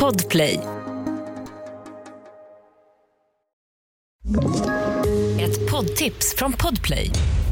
Podplay. 0.00 0.60
Ett 5.40 5.70
poddtips 5.70 6.34
från 6.36 6.52
Podplay. 6.52 7.10